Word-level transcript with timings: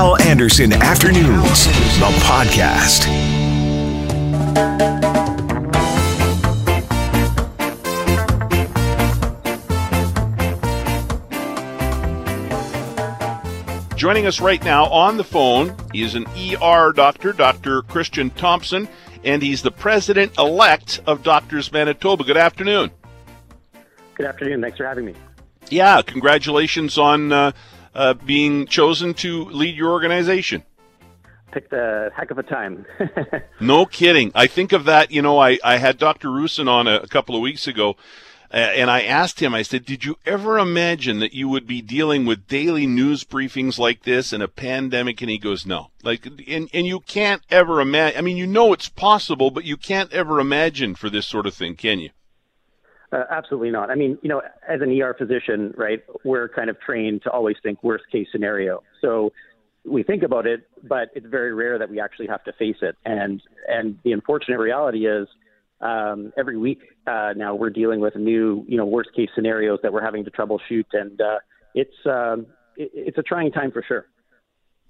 Hal 0.00 0.18
Anderson 0.22 0.72
Afternoons, 0.72 1.66
the 1.98 2.08
podcast. 2.24 3.04
Joining 13.94 14.24
us 14.24 14.40
right 14.40 14.64
now 14.64 14.86
on 14.86 15.18
the 15.18 15.22
phone 15.22 15.76
is 15.92 16.14
an 16.14 16.24
ER 16.28 16.92
doctor, 16.92 17.34
Dr. 17.34 17.82
Christian 17.82 18.30
Thompson, 18.30 18.88
and 19.22 19.42
he's 19.42 19.60
the 19.60 19.70
president 19.70 20.32
elect 20.38 21.02
of 21.06 21.22
Doctors 21.22 21.70
Manitoba. 21.70 22.24
Good 22.24 22.38
afternoon. 22.38 22.90
Good 24.14 24.24
afternoon. 24.24 24.62
Thanks 24.62 24.78
for 24.78 24.86
having 24.86 25.04
me. 25.04 25.14
Yeah, 25.68 26.00
congratulations 26.00 26.96
on 26.96 27.32
uh, 27.32 27.52
uh, 27.94 28.14
being 28.14 28.66
chosen 28.66 29.14
to 29.14 29.44
lead 29.46 29.76
your 29.76 29.90
organization. 29.90 30.64
Picked 31.52 31.72
a 31.72 32.10
heck 32.14 32.30
of 32.30 32.38
a 32.38 32.44
time. 32.44 32.86
no 33.60 33.84
kidding. 33.84 34.30
I 34.34 34.46
think 34.46 34.72
of 34.72 34.84
that. 34.84 35.10
You 35.10 35.22
know, 35.22 35.38
I, 35.38 35.58
I 35.64 35.78
had 35.78 35.98
Dr. 35.98 36.28
Roussin 36.28 36.68
on 36.68 36.86
a, 36.86 36.96
a 36.96 37.08
couple 37.08 37.34
of 37.34 37.42
weeks 37.42 37.66
ago, 37.66 37.96
uh, 38.52 38.56
and 38.56 38.88
I 38.88 39.02
asked 39.02 39.40
him, 39.40 39.52
I 39.52 39.62
said, 39.62 39.84
Did 39.84 40.04
you 40.04 40.16
ever 40.24 40.58
imagine 40.58 41.18
that 41.18 41.34
you 41.34 41.48
would 41.48 41.66
be 41.66 41.82
dealing 41.82 42.24
with 42.24 42.46
daily 42.46 42.86
news 42.86 43.24
briefings 43.24 43.78
like 43.78 44.04
this 44.04 44.32
in 44.32 44.42
a 44.42 44.48
pandemic? 44.48 45.20
And 45.20 45.30
he 45.30 45.38
goes, 45.38 45.66
No. 45.66 45.90
Like, 46.04 46.26
and, 46.26 46.68
and 46.72 46.86
you 46.86 47.00
can't 47.00 47.42
ever 47.50 47.80
imagine. 47.80 48.18
I 48.18 48.22
mean, 48.22 48.36
you 48.36 48.46
know 48.46 48.72
it's 48.72 48.88
possible, 48.88 49.50
but 49.50 49.64
you 49.64 49.76
can't 49.76 50.12
ever 50.12 50.38
imagine 50.38 50.94
for 50.94 51.10
this 51.10 51.26
sort 51.26 51.46
of 51.46 51.54
thing, 51.54 51.74
can 51.74 51.98
you? 51.98 52.10
Uh, 53.12 53.24
absolutely 53.30 53.70
not. 53.70 53.90
I 53.90 53.96
mean, 53.96 54.18
you 54.22 54.28
know, 54.28 54.40
as 54.68 54.80
an 54.82 55.00
ER 55.00 55.14
physician, 55.18 55.74
right, 55.76 56.00
we're 56.24 56.48
kind 56.48 56.70
of 56.70 56.78
trained 56.80 57.22
to 57.24 57.30
always 57.30 57.56
think 57.62 57.82
worst 57.82 58.04
case 58.12 58.28
scenario. 58.30 58.82
So 59.00 59.32
we 59.84 60.02
think 60.02 60.22
about 60.22 60.46
it, 60.46 60.68
but 60.84 61.08
it's 61.14 61.26
very 61.26 61.52
rare 61.52 61.78
that 61.78 61.90
we 61.90 62.00
actually 62.00 62.28
have 62.28 62.44
to 62.44 62.52
face 62.52 62.76
it. 62.82 62.96
And 63.04 63.42
and 63.68 63.98
the 64.04 64.12
unfortunate 64.12 64.58
reality 64.58 65.06
is, 65.06 65.26
um, 65.80 66.32
every 66.38 66.56
week 66.56 66.82
uh, 67.06 67.32
now 67.36 67.54
we're 67.54 67.70
dealing 67.70 68.00
with 68.00 68.14
new, 68.14 68.64
you 68.68 68.76
know, 68.76 68.84
worst 68.84 69.10
case 69.16 69.30
scenarios 69.34 69.78
that 69.82 69.92
we're 69.92 70.04
having 70.04 70.24
to 70.24 70.30
troubleshoot, 70.30 70.84
and 70.92 71.20
uh, 71.20 71.38
it's 71.74 71.94
um, 72.06 72.46
it, 72.76 72.90
it's 72.94 73.18
a 73.18 73.22
trying 73.22 73.50
time 73.50 73.72
for 73.72 73.82
sure. 73.86 74.06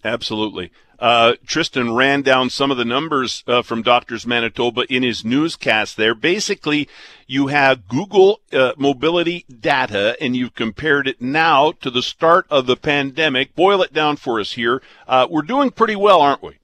Absolutely. 0.04 0.70
Uh, 0.98 1.34
Tristan 1.46 1.94
ran 1.94 2.20
down 2.20 2.50
some 2.50 2.70
of 2.70 2.76
the 2.76 2.84
numbers 2.84 3.42
uh, 3.46 3.62
from 3.62 3.82
Doctors 3.82 4.26
Manitoba 4.26 4.82
in 4.92 5.02
his 5.02 5.24
newscast 5.24 5.96
there. 5.96 6.14
Basically, 6.14 6.88
you 7.26 7.46
have 7.46 7.88
Google 7.88 8.40
uh, 8.52 8.72
mobility 8.76 9.46
data 9.48 10.14
and 10.20 10.36
you've 10.36 10.54
compared 10.54 11.08
it 11.08 11.20
now 11.20 11.72
to 11.80 11.90
the 11.90 12.02
start 12.02 12.46
of 12.50 12.66
the 12.66 12.76
pandemic. 12.76 13.54
Boil 13.54 13.80
it 13.82 13.94
down 13.94 14.16
for 14.16 14.40
us 14.40 14.52
here. 14.52 14.82
Uh, 15.08 15.26
we're 15.30 15.40
doing 15.42 15.70
pretty 15.70 15.96
well, 15.96 16.20
aren't 16.20 16.42
we? 16.42 16.58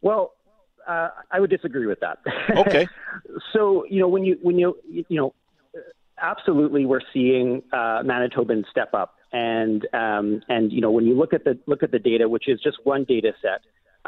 Well, 0.00 0.32
uh, 0.86 1.08
I 1.32 1.40
would 1.40 1.50
disagree 1.50 1.86
with 1.86 2.00
that. 2.00 2.18
Okay. 2.56 2.86
so, 3.52 3.84
you 3.88 4.00
know, 4.00 4.08
when 4.08 4.24
you, 4.24 4.38
when 4.42 4.58
you, 4.58 4.76
you 4.88 5.04
know, 5.10 5.34
absolutely 6.20 6.86
we're 6.86 7.00
seeing 7.12 7.62
uh, 7.72 8.02
Manitobans 8.04 8.68
step 8.70 8.94
up 8.94 9.16
and 9.34 9.86
um, 9.92 10.42
and 10.48 10.72
you 10.72 10.80
know 10.80 10.92
when 10.92 11.04
you 11.04 11.14
look 11.14 11.34
at 11.34 11.44
the 11.44 11.58
look 11.66 11.82
at 11.82 11.90
the 11.90 11.98
data, 11.98 12.28
which 12.28 12.48
is 12.48 12.60
just 12.62 12.78
one 12.84 13.04
data 13.04 13.32
set, 13.42 13.60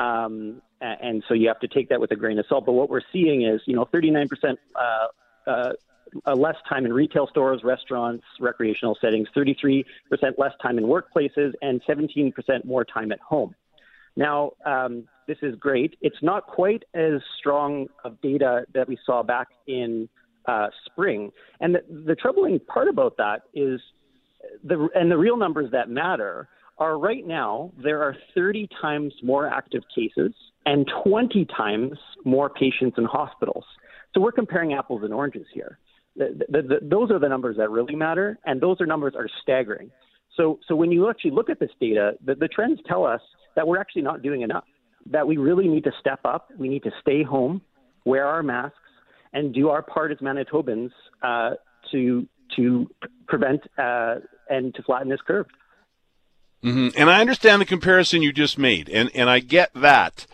um, 0.03 0.63
and 0.81 1.25
so 1.27 1.35
you 1.35 1.49
have 1.49 1.59
to 1.61 1.69
take 1.69 1.89
that 1.89 2.01
with 2.01 2.13
a 2.13 2.17
grain 2.17 2.39
of 2.39 2.47
salt. 2.49 2.65
But 2.65 2.73
what 2.73 2.89
we're 2.89 3.01
seeing 3.13 3.43
is 3.43 3.61
you 3.67 3.75
know 3.75 3.85
39 3.93 4.29
percent. 4.29 4.59
Uh, 4.75 5.07
uh, 6.25 6.35
less 6.35 6.57
time 6.69 6.87
in 6.87 6.93
retail 6.93 7.27
stores, 7.27 7.63
restaurants, 7.63 8.25
recreational 8.41 8.97
settings, 9.01 9.29
33% 9.37 9.85
less 10.39 10.53
time 10.63 10.79
in 10.79 10.85
workplaces, 10.85 11.53
and 11.63 11.83
17% 11.83 12.33
more 12.65 12.85
time 12.85 13.13
at 13.13 13.19
home. 13.21 13.55
Now, 14.17 14.53
um, 14.65 15.09
this 15.27 15.37
is 15.43 15.57
great. 15.57 15.97
It's 16.01 16.23
not 16.23 16.47
quite 16.47 16.85
as 16.95 17.21
strong 17.39 17.89
of 18.05 18.21
data 18.23 18.65
that 18.73 18.89
we 18.89 18.99
saw 19.05 19.23
back 19.23 19.49
in 19.67 20.09
uh, 20.47 20.69
spring. 20.87 21.33
And 21.61 21.75
the, 21.75 21.83
the 22.07 22.15
troubling 22.15 22.61
part 22.61 22.89
about 22.89 23.17
that 23.19 23.43
is 23.53 23.81
the 24.65 24.89
and 24.95 25.11
the 25.11 25.17
real 25.17 25.37
numbers 25.37 25.71
that 25.73 25.89
matter 25.89 26.49
are 26.79 26.99
right 26.99 27.27
now 27.27 27.73
there 27.83 28.03
are 28.03 28.17
30 28.35 28.69
times 28.81 29.15
more 29.23 29.49
active 29.49 29.83
cases 29.95 30.33
and 30.67 30.87
20 31.05 31.47
times 31.57 31.97
more 32.25 32.51
patients 32.51 32.97
in 32.99 33.05
hospitals. 33.05 33.65
So 34.13 34.21
we're 34.21 34.33
comparing 34.33 34.75
apples 34.75 35.03
and 35.05 35.15
oranges 35.15 35.47
here. 35.55 35.79
The, 36.17 36.45
the, 36.49 36.63
the, 36.63 36.79
those 36.83 37.11
are 37.11 37.19
the 37.19 37.29
numbers 37.29 37.57
that 37.59 37.71
really 37.71 37.95
matter, 37.95 38.39
and 38.45 38.61
those 38.61 38.81
are 38.81 38.87
numbers 38.87 39.15
are 39.17 39.29
staggering. 39.43 39.91
So, 40.37 40.59
so 40.67 40.75
when 40.75 40.91
you 40.91 41.09
actually 41.09 41.31
look 41.31 41.49
at 41.49 41.61
this 41.61 41.71
data, 41.81 42.13
the, 42.25 42.49
trends 42.49 42.81
tell 42.87 43.05
us 43.05 43.21
that 43.55 43.67
we're 43.67 43.79
actually 43.79 44.03
not 44.03 44.23
doing 44.23 44.43
enough. 44.43 44.65
That 45.11 45.27
we 45.27 45.37
really 45.37 45.69
need 45.69 45.85
to 45.85 45.93
step 46.01 46.21
up. 46.25 46.49
We 46.59 46.69
need 46.69 46.83
to 46.83 46.91
stay 47.01 47.23
home, 47.23 47.63
wear 48.05 48.27
our 48.27 48.43
masks, 48.43 48.77
and 49.33 49.55
do 49.55 49.69
our 49.69 49.83
part 49.83 50.11
as 50.11 50.19
Manitobans 50.19 50.91
uh, 51.23 51.51
to 51.93 52.27
to 52.55 52.89
prevent 53.27 53.63
uh, 53.79 54.17
and 54.49 54.75
to 54.75 54.83
flatten 54.83 55.09
this 55.09 55.21
curve. 55.27 55.47
Mm-hmm. 56.65 56.99
And 56.99 57.11
I 57.11 57.21
understand 57.21 57.61
the 57.61 57.67
comparison 57.67 58.23
you 58.23 58.33
just 58.33 58.59
made, 58.59 58.89
and, 58.89 59.11
and 59.15 59.29
I 59.29 59.41
get 59.41 59.73
that. 59.75 60.27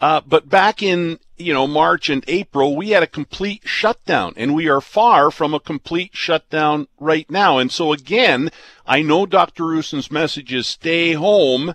Uh, 0.00 0.20
but 0.26 0.48
back 0.48 0.82
in 0.82 1.18
you 1.36 1.52
know 1.52 1.66
March 1.66 2.08
and 2.08 2.24
April, 2.28 2.76
we 2.76 2.90
had 2.90 3.02
a 3.02 3.06
complete 3.06 3.62
shutdown, 3.64 4.32
and 4.36 4.54
we 4.54 4.68
are 4.68 4.80
far 4.80 5.30
from 5.30 5.54
a 5.54 5.60
complete 5.60 6.10
shutdown 6.14 6.88
right 6.98 7.28
now. 7.30 7.58
And 7.58 7.72
so 7.72 7.92
again, 7.92 8.50
I 8.86 9.02
know 9.02 9.26
Dr. 9.26 9.64
Roussin's 9.64 10.10
message 10.10 10.52
is 10.52 10.66
stay 10.66 11.12
home, 11.12 11.74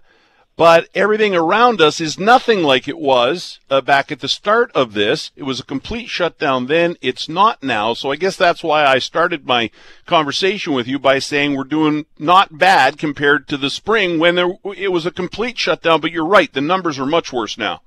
but 0.56 0.88
everything 0.94 1.36
around 1.36 1.81
us 1.81 2.00
is 2.00 2.19
nothing 2.19 2.62
like 2.62 2.88
it 2.88 3.00
was 3.00 3.59
uh, 3.72 3.81
back 3.81 4.12
at 4.12 4.19
the 4.19 4.28
start 4.28 4.72
of 4.75 4.94
this. 4.94 5.31
It 5.36 5.44
was 5.44 5.59
a 5.59 5.66
complete 5.66 6.09
shutdown 6.09 6.68
then. 6.68 6.96
It's 7.02 7.28
not 7.28 7.64
now. 7.64 7.96
So 7.96 8.12
I 8.12 8.18
guess 8.18 8.38
that's 8.38 8.64
why 8.64 8.86
I 8.86 9.00
started 9.00 9.47
my 9.47 9.72
conversation 10.06 10.74
with 10.74 10.88
you 10.88 11.00
by 11.00 11.18
saying 11.18 11.56
we're 11.56 11.64
doing 11.64 12.06
not 12.19 12.56
bad 12.58 13.00
compared 13.00 13.47
to 13.47 13.58
the 13.58 13.72
spring 13.72 14.19
when 14.19 14.36
there, 14.36 14.52
it 14.78 14.91
was 14.91 15.08
a 15.08 15.12
complete 15.12 15.58
shutdown. 15.58 16.02
But 16.02 16.12
you're 16.12 16.25
right. 16.25 16.53
The 16.53 16.62
numbers 16.62 17.00
are 17.00 17.06
much 17.06 17.34
worse 17.34 17.58
now. 17.58 17.81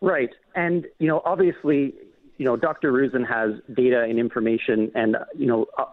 Right. 0.00 0.30
And, 0.56 0.86
you 0.98 1.06
know, 1.06 1.22
obviously, 1.24 1.94
you 2.36 2.44
know, 2.44 2.56
Dr. 2.56 2.92
Roussin 2.92 3.26
has 3.26 3.52
data 3.74 4.02
and 4.02 4.18
information 4.18 4.90
and, 4.96 5.16
you 5.36 5.46
know, 5.46 5.66
uh, 5.78 5.84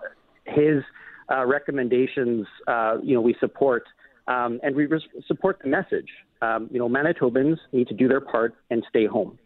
his 0.46 0.84
uh, 1.32 1.46
recommendations, 1.46 2.48
uh, 2.68 2.98
you 3.04 3.14
know, 3.14 3.22
we 3.22 3.36
support– 3.40 3.84
um, 4.28 4.60
and 4.64 4.76
we 4.76 4.86
res- 4.86 5.02
support 5.28 5.60
the 5.64 5.70
message. 5.70 6.10
Um, 6.42 6.70
you 6.72 6.80
know, 6.80 6.90
Manitobans 6.90 7.58
need 7.72 7.88
to 7.88 7.94
do 7.94 8.08
their 8.08 8.22
part 8.22 8.56
and 8.70 8.84
stay 8.90 9.06
home. 9.06 9.38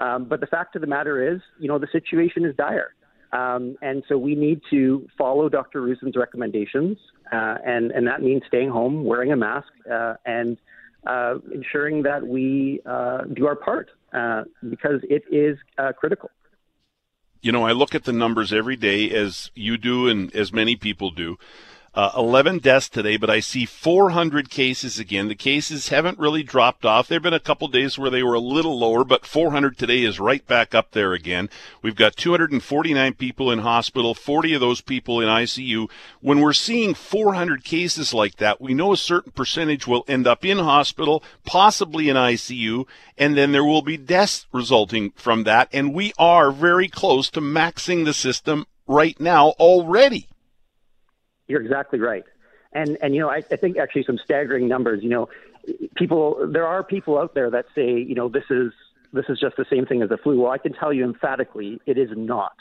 Um, 0.00 0.24
but 0.24 0.40
the 0.40 0.46
fact 0.46 0.74
of 0.76 0.80
the 0.80 0.86
matter 0.86 1.34
is, 1.34 1.40
you 1.58 1.68
know, 1.68 1.78
the 1.78 1.88
situation 1.92 2.44
is 2.44 2.54
dire. 2.56 2.94
Um, 3.32 3.76
and 3.80 4.02
so 4.08 4.18
we 4.18 4.34
need 4.34 4.60
to 4.70 5.06
follow 5.16 5.48
Dr. 5.48 5.82
Roussin's 5.82 6.16
recommendations, 6.16 6.98
uh, 7.32 7.56
and, 7.64 7.92
and 7.92 8.06
that 8.08 8.22
means 8.22 8.42
staying 8.48 8.70
home, 8.70 9.04
wearing 9.04 9.30
a 9.30 9.36
mask, 9.36 9.68
uh, 9.90 10.14
and 10.26 10.56
uh, 11.06 11.34
ensuring 11.54 12.02
that 12.02 12.26
we 12.26 12.80
uh, 12.86 13.22
do 13.32 13.46
our 13.46 13.54
part 13.54 13.90
uh, 14.12 14.42
because 14.68 15.00
it 15.08 15.22
is 15.30 15.56
uh, 15.78 15.92
critical. 15.92 16.30
You 17.42 17.52
know, 17.52 17.64
I 17.64 17.72
look 17.72 17.94
at 17.94 18.04
the 18.04 18.12
numbers 18.12 18.52
every 18.52 18.76
day, 18.76 19.10
as 19.10 19.50
you 19.54 19.78
do 19.78 20.08
and 20.08 20.34
as 20.34 20.52
many 20.52 20.76
people 20.76 21.10
do. 21.10 21.38
Uh, 21.92 22.12
11 22.16 22.58
deaths 22.58 22.88
today, 22.88 23.16
but 23.16 23.28
I 23.28 23.40
see 23.40 23.66
400 23.66 24.48
cases 24.48 25.00
again. 25.00 25.26
The 25.26 25.34
cases 25.34 25.88
haven't 25.88 26.20
really 26.20 26.44
dropped 26.44 26.84
off. 26.84 27.08
There 27.08 27.16
have 27.16 27.24
been 27.24 27.34
a 27.34 27.40
couple 27.40 27.66
days 27.66 27.98
where 27.98 28.10
they 28.10 28.22
were 28.22 28.34
a 28.34 28.38
little 28.38 28.78
lower, 28.78 29.02
but 29.02 29.26
400 29.26 29.76
today 29.76 30.04
is 30.04 30.20
right 30.20 30.46
back 30.46 30.72
up 30.72 30.92
there 30.92 31.14
again. 31.14 31.50
We've 31.82 31.96
got 31.96 32.14
249 32.14 33.14
people 33.14 33.50
in 33.50 33.58
hospital, 33.58 34.14
40 34.14 34.54
of 34.54 34.60
those 34.60 34.80
people 34.80 35.20
in 35.20 35.26
ICU. 35.26 35.90
When 36.20 36.40
we're 36.40 36.52
seeing 36.52 36.94
400 36.94 37.64
cases 37.64 38.14
like 38.14 38.36
that, 38.36 38.60
we 38.60 38.72
know 38.72 38.92
a 38.92 38.96
certain 38.96 39.32
percentage 39.32 39.88
will 39.88 40.04
end 40.06 40.28
up 40.28 40.44
in 40.44 40.58
hospital, 40.58 41.24
possibly 41.44 42.08
in 42.08 42.14
ICU, 42.14 42.86
and 43.18 43.36
then 43.36 43.50
there 43.50 43.64
will 43.64 43.82
be 43.82 43.96
deaths 43.96 44.46
resulting 44.52 45.10
from 45.16 45.42
that. 45.42 45.68
And 45.72 45.92
we 45.92 46.12
are 46.20 46.52
very 46.52 46.86
close 46.86 47.30
to 47.30 47.40
maxing 47.40 48.04
the 48.04 48.14
system 48.14 48.66
right 48.86 49.18
now 49.18 49.48
already. 49.58 50.28
You're 51.50 51.62
exactly 51.62 51.98
right. 51.98 52.24
And 52.72 52.96
and 53.02 53.14
you 53.14 53.20
know, 53.20 53.28
I, 53.28 53.42
I 53.50 53.56
think 53.56 53.76
actually 53.76 54.04
some 54.04 54.18
staggering 54.24 54.68
numbers. 54.68 55.02
You 55.02 55.10
know, 55.10 55.28
people 55.96 56.48
there 56.52 56.66
are 56.66 56.84
people 56.84 57.18
out 57.18 57.34
there 57.34 57.50
that 57.50 57.66
say, 57.74 57.98
you 57.98 58.14
know, 58.14 58.28
this 58.28 58.44
is 58.50 58.72
this 59.12 59.24
is 59.28 59.40
just 59.40 59.56
the 59.56 59.66
same 59.70 59.86
thing 59.86 60.02
as 60.02 60.08
the 60.08 60.16
flu. 60.16 60.40
Well, 60.40 60.52
I 60.52 60.58
can 60.58 60.72
tell 60.72 60.92
you 60.92 61.04
emphatically, 61.04 61.80
it 61.86 61.98
is 61.98 62.10
not. 62.16 62.52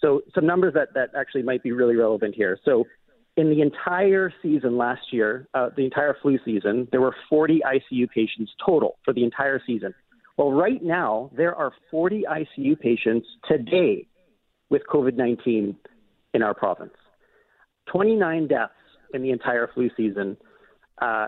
So 0.00 0.22
some 0.34 0.46
numbers 0.46 0.74
that 0.74 0.94
that 0.94 1.10
actually 1.16 1.44
might 1.44 1.62
be 1.62 1.72
really 1.72 1.94
relevant 1.94 2.34
here. 2.34 2.58
So 2.64 2.86
in 3.36 3.48
the 3.48 3.62
entire 3.62 4.32
season 4.42 4.76
last 4.76 5.12
year, 5.12 5.48
uh, 5.54 5.70
the 5.76 5.84
entire 5.84 6.16
flu 6.20 6.38
season, 6.44 6.88
there 6.90 7.00
were 7.00 7.14
40 7.30 7.62
ICU 7.64 8.10
patients 8.10 8.52
total 8.64 8.98
for 9.04 9.14
the 9.14 9.24
entire 9.24 9.62
season. 9.66 9.94
Well, 10.36 10.52
right 10.52 10.82
now, 10.82 11.30
there 11.34 11.54
are 11.54 11.72
40 11.90 12.24
ICU 12.28 12.78
patients 12.78 13.26
today 13.48 14.06
with 14.70 14.82
COVID 14.92 15.14
19 15.14 15.76
in 16.34 16.42
our 16.42 16.54
province. 16.54 16.94
29 17.86 18.48
deaths 18.48 18.72
in 19.14 19.22
the 19.22 19.30
entire 19.30 19.68
flu 19.72 19.90
season. 19.96 20.36
Uh, 21.00 21.26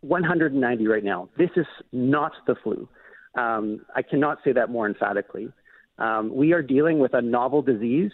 190 0.00 0.86
right 0.86 1.04
now. 1.04 1.28
This 1.36 1.50
is 1.56 1.66
not 1.92 2.32
the 2.46 2.54
flu. 2.62 2.88
Um, 3.36 3.84
I 3.94 4.02
cannot 4.02 4.38
say 4.44 4.52
that 4.52 4.70
more 4.70 4.86
emphatically. 4.86 5.52
Um, 5.98 6.34
we 6.34 6.52
are 6.52 6.62
dealing 6.62 6.98
with 6.98 7.14
a 7.14 7.20
novel 7.20 7.62
disease 7.62 8.12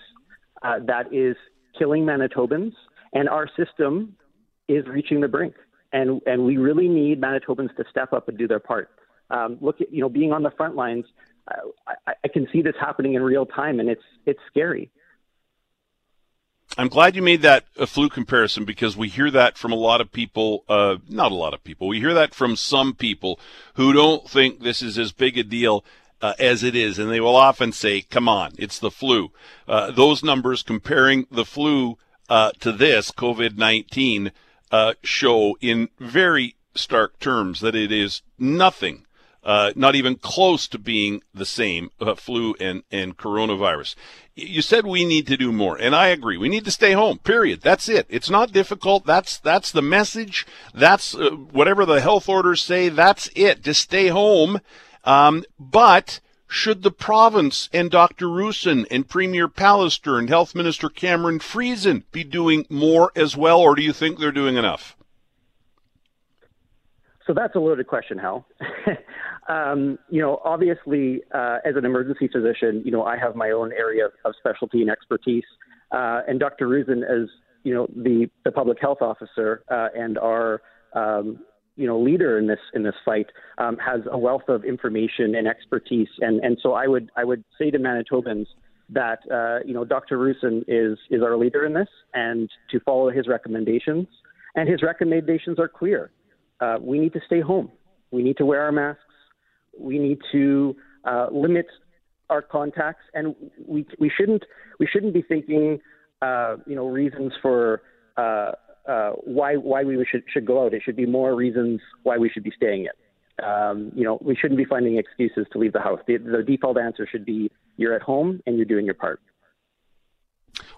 uh, 0.63 0.79
that 0.87 1.13
is 1.13 1.37
killing 1.79 2.05
Manitobans, 2.05 2.73
and 3.13 3.29
our 3.29 3.49
system 3.57 4.17
is 4.69 4.87
reaching 4.87 5.21
the 5.21 5.29
brink. 5.29 5.55
And, 5.93 6.21
and 6.27 6.45
we 6.45 6.57
really 6.57 6.89
need 6.89 7.21
Manitobans 7.21 7.75
to 7.77 7.85
step 7.91 8.13
up 8.13 8.29
and 8.29 8.37
do 8.37 8.49
their 8.49 8.59
part. 8.59 8.91
Um, 9.31 9.59
look 9.61 9.81
at, 9.81 9.93
you 9.93 10.01
know, 10.01 10.09
being 10.09 10.33
on 10.33 10.43
the 10.43 10.51
front 10.51 10.75
lines, 10.75 11.05
uh, 11.49 11.95
I, 12.07 12.15
I 12.25 12.29
can 12.29 12.49
see 12.53 12.63
this 12.63 12.75
happening 12.81 13.15
in 13.15 13.23
real 13.23 13.47
time, 13.47 13.79
and 13.79 13.89
it's, 13.89 14.03
it's 14.27 14.41
scary. 14.51 14.91
I'm 16.77 16.89
glad 16.89 17.15
you 17.15 17.23
made 17.23 17.43
that 17.43 17.67
flu 17.87 18.09
comparison 18.09 18.65
because 18.65 18.97
we 18.97 19.09
hear 19.09 19.31
that 19.31 19.57
from 19.57 19.71
a 19.71 19.77
lot 19.77 20.01
of 20.01 20.11
people, 20.11 20.65
uh, 20.69 20.97
not 21.09 21.31
a 21.31 21.37
lot 21.37 21.55
of 21.55 21.63
people. 21.63 21.87
We 21.87 22.01
hear 22.01 22.15
that 22.15 22.35
from 22.35 22.57
some 22.57 22.95
people 22.95 23.39
who 23.75 23.93
don't 23.93 24.29
think 24.29 24.61
this 24.61 24.83
is 24.83 24.99
as 24.99 25.13
big 25.13 25.39
a 25.39 25.45
deal 25.45 25.85
uh, 26.21 26.35
as 26.39 26.65
it 26.65 26.75
is, 26.75 26.99
and 26.99 27.11
they 27.11 27.21
will 27.21 27.37
often 27.37 27.71
say, 27.71 28.01
"Come 28.01 28.29
on, 28.29 28.55
it's 28.59 28.81
the 28.81 28.91
flu." 28.91 29.31
Uh, 29.69 29.93
those 29.93 30.25
numbers 30.25 30.65
comparing 30.65 31.27
the 31.31 31.45
flu 31.45 31.97
uh, 32.29 32.51
to 32.59 32.73
this 32.73 33.13
COVID 33.13 33.57
nineteen 33.57 34.33
uh, 34.73 34.95
show 35.05 35.57
in 35.61 35.91
very 36.01 36.57
stark 36.75 37.21
terms 37.21 37.61
that 37.61 37.77
it 37.77 37.93
is 37.93 38.23
nothing 38.37 39.04
uh, 39.45 39.73
not 39.77 39.95
even 39.95 40.17
close 40.17 40.67
to 40.69 40.79
being 40.79 41.23
the 41.35 41.45
same 41.45 41.91
uh, 42.01 42.15
flu 42.15 42.55
and, 42.59 42.83
and 42.91 43.17
coronavirus. 43.17 43.95
You 44.35 44.63
said 44.63 44.87
we 44.87 45.05
need 45.05 45.27
to 45.29 45.37
do 45.37 45.53
more, 45.53 45.77
and 45.77 45.95
I 45.95 46.09
agree. 46.09 46.37
We 46.37 46.49
need 46.49 46.65
to 46.65 46.71
stay 46.71 46.93
home. 46.93 47.19
Period. 47.19 47.61
That's 47.61 47.89
it. 47.89 48.07
It's 48.09 48.31
not 48.31 48.53
difficult. 48.53 49.07
That's 49.07 49.39
that's 49.39 49.71
the 49.71 49.83
message. 49.83 50.47
That's 50.75 51.15
uh, 51.15 51.31
whatever 51.31 51.85
the 51.87 52.01
health 52.01 52.29
orders 52.29 52.63
say. 52.63 52.89
That's 52.89 53.29
it. 53.37 53.63
Just 53.63 53.83
stay 53.83 54.09
home. 54.09 54.61
Um, 55.05 55.45
but 55.59 56.21
should 56.49 56.83
the 56.83 56.91
province 56.91 57.69
and 57.73 57.91
Dr. 57.91 58.27
Roussin 58.27 58.87
and 58.91 59.09
Premier 59.09 59.49
Pallister 59.49 60.19
and 60.19 60.29
Health 60.29 60.55
Minister 60.55 60.89
Cameron 60.89 61.39
Friesen 61.39 62.05
be 62.11 62.25
doing 62.25 62.65
more 62.71 63.13
as 63.15 63.37
well, 63.37 63.61
or 63.61 63.75
do 63.75 63.83
you 63.83 63.93
think 63.93 64.19
they're 64.19 64.33
doing 64.33 64.57
enough? 64.57 64.97
So 67.27 67.33
that's 67.35 67.55
a 67.55 67.59
loaded 67.59 67.87
question, 67.87 68.19
Hal. 68.19 68.47
Um, 69.49 69.99
you 70.09 70.21
know, 70.21 70.41
obviously, 70.45 71.23
uh, 71.35 71.59
as 71.65 71.77
an 71.77 71.85
emergency 71.85 72.29
physician, 72.29 72.83
you 72.85 72.91
know, 72.91 73.05
I 73.05 73.19
have 73.19 73.37
my 73.37 73.51
own 73.51 73.73
area 73.73 74.07
of, 74.25 74.35
specialty 74.39 74.81
and 74.81 74.91
expertise. 74.91 75.45
Uh, 75.93 76.21
and 76.27 76.41
Dr. 76.41 76.67
Roussin, 76.67 77.03
as 77.03 77.29
you 77.63 77.75
know, 77.75 77.87
the, 77.95 78.29
the 78.45 78.53
public 78.53 78.79
health 78.81 78.99
officer 79.01 79.63
uh, 79.71 79.89
and 79.95 80.19
our 80.19 80.63
um, 80.95 81.41
you 81.77 81.87
know 81.87 82.01
leader 82.01 82.39
in 82.39 82.47
this 82.47 82.59
in 82.75 82.83
this 82.83 82.95
fight, 83.05 83.27
um, 83.59 83.77
has 83.79 84.01
a 84.11 84.19
wealth 84.19 84.49
of 84.49 84.65
information 84.65 85.35
and 85.35 85.47
expertise. 85.47 86.09
And 86.21 86.43
and 86.45 86.59
so 86.63 86.73
I 86.73 86.87
would 86.87 87.11
I 87.17 87.25
would 87.25 87.45
say 87.59 87.71
to 87.71 87.79
Manitobans 87.79 88.47
that 88.91 89.19
uh, 89.31 89.65
you 89.67 89.75
know 89.75 89.85
Dr. 89.85 90.19
Roussin 90.19 90.65
is 90.69 90.99
is 91.11 91.23
our 91.23 91.37
leader 91.37 91.65
in 91.67 91.75
this, 91.75 91.89
and 92.15 92.49
to 92.71 92.81
follow 92.81 93.11
his 93.11 93.29
recommendations. 93.29 94.07
And 94.57 94.69
his 94.69 94.83
recommendations 94.83 95.59
are 95.59 95.67
clear. 95.67 96.13
Uh, 96.61 96.77
we 96.81 97.01
need 97.01 97.13
to 97.15 97.21
stay 97.27 97.41
home. 97.41 97.73
We 98.13 98.23
need 98.23 98.37
to 98.37 98.47
wear 98.47 98.63
our 98.63 98.71
masks 98.71 99.03
we 99.79 99.99
need 99.99 100.19
to 100.33 100.77
uh, 101.05 101.27
limit 101.33 101.67
our 102.31 102.43
contacts, 102.43 103.03
and 103.15 103.35
we 103.67 103.87
we 103.99 104.11
shouldn't 104.17 104.45
we 104.79 104.87
shouldn't 104.87 105.15
be 105.15 105.23
thinking 105.23 105.79
uh, 106.23 106.57
you 106.67 106.75
know 106.75 106.87
reasons 106.87 107.33
for 107.43 107.83
uh, 108.17 108.53
uh, 108.89 109.11
why 109.25 109.57
why 109.57 109.85
we 109.85 110.05
should 110.11 110.23
should 110.33 110.47
go 110.47 110.65
out. 110.65 110.75
It 110.75 110.83
should 110.85 110.97
be 110.97 111.07
more 111.07 111.35
reasons 111.35 111.81
why 112.03 112.19
we 112.19 112.29
should 112.29 112.45
be 112.45 112.53
staying 112.57 112.83
in. 112.83 113.45
Um, 113.45 113.91
you 113.95 114.05
know, 114.05 114.19
we 114.21 114.37
shouldn't 114.37 114.59
be 114.59 114.65
finding 114.65 114.97
excuses 114.97 115.47
to 115.53 115.59
leave 115.59 115.73
the 115.73 115.81
house. 115.81 115.99
The, 116.07 116.19
the 116.19 116.45
default 116.47 116.79
answer 116.79 117.07
should 117.11 117.25
be 117.25 117.51
you're 117.77 117.95
at 117.95 118.03
home 118.03 118.41
and 118.47 118.57
you're 118.57 118.65
doing 118.65 118.85
your 118.85 118.95
part. 118.95 119.21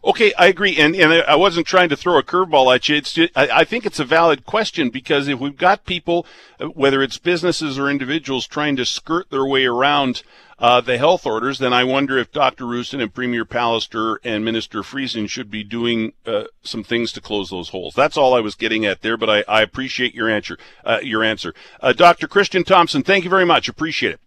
Okay, 0.06 0.32
I 0.38 0.46
agree, 0.46 0.76
and 0.76 0.94
and 0.94 1.12
I 1.12 1.34
wasn't 1.34 1.66
trying 1.66 1.88
to 1.88 1.96
throw 1.96 2.16
a 2.16 2.22
curveball 2.22 2.72
at 2.72 2.88
you. 2.88 2.94
It's 2.94 3.12
just, 3.12 3.36
I, 3.36 3.48
I 3.48 3.64
think 3.64 3.84
it's 3.84 3.98
a 3.98 4.04
valid 4.04 4.46
question 4.46 4.88
because 4.88 5.26
if 5.26 5.40
we've 5.40 5.56
got 5.56 5.84
people, 5.84 6.24
uh, 6.60 6.66
whether 6.66 7.02
it's 7.02 7.18
businesses 7.18 7.76
or 7.76 7.90
individuals, 7.90 8.46
trying 8.46 8.76
to 8.76 8.84
skirt 8.84 9.30
their 9.30 9.44
way 9.44 9.66
around 9.66 10.22
uh, 10.60 10.80
the 10.80 10.96
health 10.96 11.26
orders, 11.26 11.58
then 11.58 11.72
I 11.72 11.82
wonder 11.82 12.16
if 12.18 12.30
Dr. 12.30 12.66
Roussin 12.66 13.02
and 13.02 13.12
Premier 13.12 13.44
Pallister 13.44 14.18
and 14.22 14.44
Minister 14.44 14.82
Friesen 14.82 15.28
should 15.28 15.50
be 15.50 15.64
doing 15.64 16.12
uh, 16.24 16.44
some 16.62 16.84
things 16.84 17.10
to 17.12 17.20
close 17.20 17.50
those 17.50 17.70
holes. 17.70 17.94
That's 17.94 18.16
all 18.16 18.32
I 18.32 18.40
was 18.40 18.54
getting 18.54 18.86
at 18.86 19.02
there, 19.02 19.16
but 19.16 19.28
I, 19.28 19.44
I 19.48 19.62
appreciate 19.62 20.14
your 20.14 20.30
answer. 20.30 20.56
Uh, 20.84 21.00
your 21.02 21.24
answer, 21.24 21.52
uh, 21.80 21.92
Dr. 21.92 22.28
Christian 22.28 22.62
Thompson. 22.62 23.02
Thank 23.02 23.24
you 23.24 23.30
very 23.30 23.44
much. 23.44 23.68
Appreciate 23.68 24.12
it. 24.12 24.20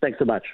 Thanks 0.00 0.18
so 0.18 0.24
much. 0.24 0.46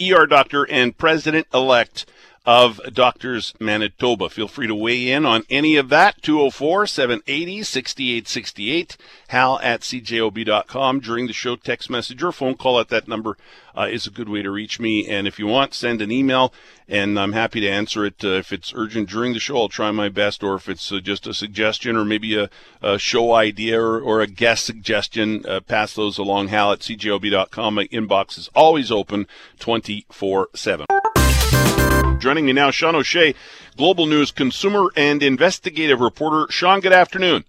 ER 0.00 0.26
doctor 0.26 0.64
and 0.68 0.96
president 0.96 1.46
elect 1.52 2.06
of 2.46 2.78
Doctors 2.92 3.54
Manitoba. 3.58 4.28
Feel 4.28 4.48
free 4.48 4.66
to 4.66 4.74
weigh 4.74 5.10
in 5.10 5.24
on 5.24 5.44
any 5.48 5.76
of 5.76 5.88
that. 5.88 6.20
204 6.22 6.86
780 6.86 7.62
6868. 7.62 8.96
Hal 9.28 9.58
at 9.62 9.80
cjob.com. 9.80 11.00
During 11.00 11.26
the 11.26 11.32
show, 11.32 11.56
text 11.56 11.88
message 11.88 12.22
or 12.22 12.32
phone 12.32 12.54
call 12.54 12.78
at 12.78 12.88
that 12.90 13.08
number 13.08 13.38
uh, 13.76 13.88
is 13.90 14.06
a 14.06 14.10
good 14.10 14.28
way 14.28 14.42
to 14.42 14.50
reach 14.50 14.78
me. 14.78 15.08
And 15.08 15.26
if 15.26 15.38
you 15.38 15.46
want, 15.46 15.72
send 15.72 16.02
an 16.02 16.12
email, 16.12 16.52
and 16.86 17.18
I'm 17.18 17.32
happy 17.32 17.60
to 17.60 17.68
answer 17.68 18.04
it. 18.04 18.22
Uh, 18.22 18.34
if 18.34 18.52
it's 18.52 18.74
urgent 18.76 19.08
during 19.08 19.32
the 19.32 19.40
show, 19.40 19.56
I'll 19.56 19.68
try 19.68 19.90
my 19.90 20.10
best. 20.10 20.42
Or 20.44 20.54
if 20.54 20.68
it's 20.68 20.92
uh, 20.92 21.00
just 21.00 21.26
a 21.26 21.32
suggestion 21.32 21.96
or 21.96 22.04
maybe 22.04 22.36
a, 22.36 22.50
a 22.82 22.98
show 22.98 23.32
idea 23.32 23.80
or, 23.80 24.00
or, 24.00 24.20
a 24.20 24.26
guest 24.26 24.66
suggestion, 24.66 25.44
uh, 25.46 25.60
pass 25.60 25.94
those 25.94 26.18
along. 26.18 26.48
Hal 26.48 26.72
at 26.72 26.80
cjob.com. 26.80 27.74
My 27.74 27.86
inbox 27.86 28.38
is 28.38 28.50
always 28.54 28.90
open 28.92 29.26
24 29.58 30.48
7. 30.54 30.86
Joining 32.18 32.46
me 32.46 32.52
now, 32.52 32.70
Sean 32.70 32.94
O'Shea, 32.94 33.34
Global 33.76 34.06
News 34.06 34.30
consumer 34.30 34.90
and 34.96 35.22
investigative 35.22 36.00
reporter. 36.00 36.50
Sean, 36.50 36.80
good 36.80 36.92
afternoon. 36.92 37.44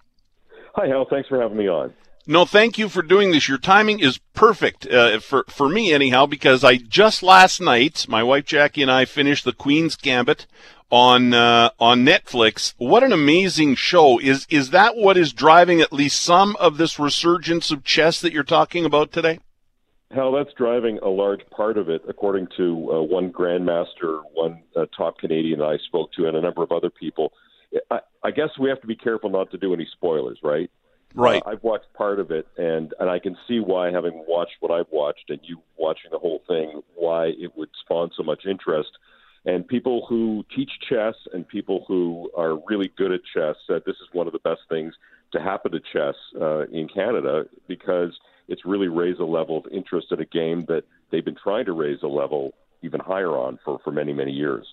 Hi, 0.76 0.88
Hal. 0.88 1.06
Thanks 1.10 1.30
for 1.30 1.42
having 1.42 1.58
me 1.58 1.70
on. 1.70 1.94
No, 2.28 2.44
thank 2.44 2.78
you 2.78 2.90
for 2.90 3.02
doing 3.04 3.32
this. 3.32 3.48
Your 3.48 3.60
timing 3.60 4.00
is 4.00 4.18
perfect 4.34 4.88
uh, 4.88 5.20
for 5.20 5.46
for 5.48 5.70
me, 5.70 5.94
anyhow, 5.94 6.26
because 6.26 6.64
I 6.64 6.78
just 6.78 7.22
last 7.22 7.62
night, 7.62 8.08
my 8.10 8.24
wife 8.24 8.46
Jackie 8.46 8.82
and 8.82 8.90
I 8.90 9.06
finished 9.06 9.46
the 9.46 9.54
Queen's 9.54 9.96
Gambit 9.96 10.48
on 10.92 11.36
uh, 11.36 11.70
on 11.80 12.04
Netflix. 12.04 12.74
What 12.78 13.04
an 13.04 13.14
amazing 13.14 13.76
show! 13.76 14.20
Is 14.20 14.48
is 14.50 14.72
that 14.72 14.96
what 14.96 15.18
is 15.18 15.34
driving 15.34 15.82
at 15.82 15.94
least 15.94 16.20
some 16.20 16.56
of 16.60 16.78
this 16.78 16.98
resurgence 16.98 17.70
of 17.70 17.84
chess 17.84 18.20
that 18.22 18.34
you're 18.34 18.44
talking 18.44 18.86
about 18.86 19.12
today? 19.12 19.40
Hal, 20.16 20.32
that's 20.32 20.54
driving 20.58 20.98
a 21.00 21.10
large 21.10 21.42
part 21.50 21.78
of 21.78 21.90
it, 21.90 22.02
according 22.08 22.48
to 22.58 22.92
uh, 22.92 23.02
one 23.02 23.32
grandmaster, 23.32 24.22
one 24.34 24.64
uh, 24.76 24.86
top 24.98 25.18
Canadian 25.18 25.62
I 25.62 25.78
spoke 25.86 26.14
to, 26.14 26.28
and 26.28 26.38
a 26.38 26.42
number 26.42 26.64
of 26.64 26.72
other 26.72 26.90
people. 26.90 27.34
I, 27.92 28.00
I 28.24 28.32
guess 28.32 28.50
we 28.58 28.70
have 28.70 28.80
to 28.82 28.88
be 28.88 28.96
careful 28.96 29.30
not 29.30 29.52
to 29.52 29.58
do 29.58 29.74
any 29.74 29.86
spoilers, 29.92 30.40
right? 30.42 30.72
Right. 31.14 31.42
Uh, 31.46 31.50
I've 31.50 31.64
watched 31.64 31.92
part 31.94 32.20
of 32.20 32.32
it, 32.32 32.48
and 32.58 32.94
and 33.00 33.10
I 33.10 33.20
can 33.20 33.38
see 33.48 33.60
why, 33.60 33.92
having 33.92 34.24
watched 34.28 34.56
what 34.62 34.72
I've 34.72 34.92
watched, 34.92 35.30
and 35.30 35.40
you 35.44 35.62
watching 35.78 36.12
the 36.12 36.20
whole 36.20 36.42
thing, 36.48 36.82
why 36.96 37.28
it 37.38 37.56
would 37.58 37.70
spawn 37.84 38.12
so 38.16 38.24
much 38.24 38.46
interest. 38.46 38.92
And 39.46 39.68
people 39.68 40.06
who 40.10 40.44
teach 40.56 40.72
chess 40.90 41.14
and 41.34 41.48
people 41.48 41.86
who 41.88 42.32
are 42.36 42.60
really 42.68 42.92
good 42.98 43.12
at 43.12 43.22
chess 43.32 43.56
said 43.68 43.84
this 43.86 43.98
is 43.98 44.08
one 44.12 44.26
of 44.28 44.34
the 44.34 44.40
best 44.40 44.62
things 44.70 44.96
to 45.36 45.42
happen 45.42 45.72
to 45.72 45.80
chess 45.80 46.16
uh, 46.40 46.66
in 46.68 46.88
Canada 46.88 47.46
because 47.68 48.18
it's 48.48 48.66
really 48.66 48.88
raised 48.88 49.20
a 49.20 49.26
level 49.26 49.58
of 49.58 49.66
interest 49.72 50.08
in 50.12 50.20
a 50.20 50.26
game 50.26 50.66
that 50.68 50.84
they've 51.12 51.26
been 51.26 51.38
trying 51.42 51.66
to 51.66 51.74
raise 51.74 52.02
a 52.04 52.08
level 52.08 52.54
even 52.82 53.00
higher 53.00 53.32
on 53.32 53.60
for, 53.64 53.80
for 53.84 53.92
many, 53.92 54.14
many 54.14 54.32
years. 54.32 54.66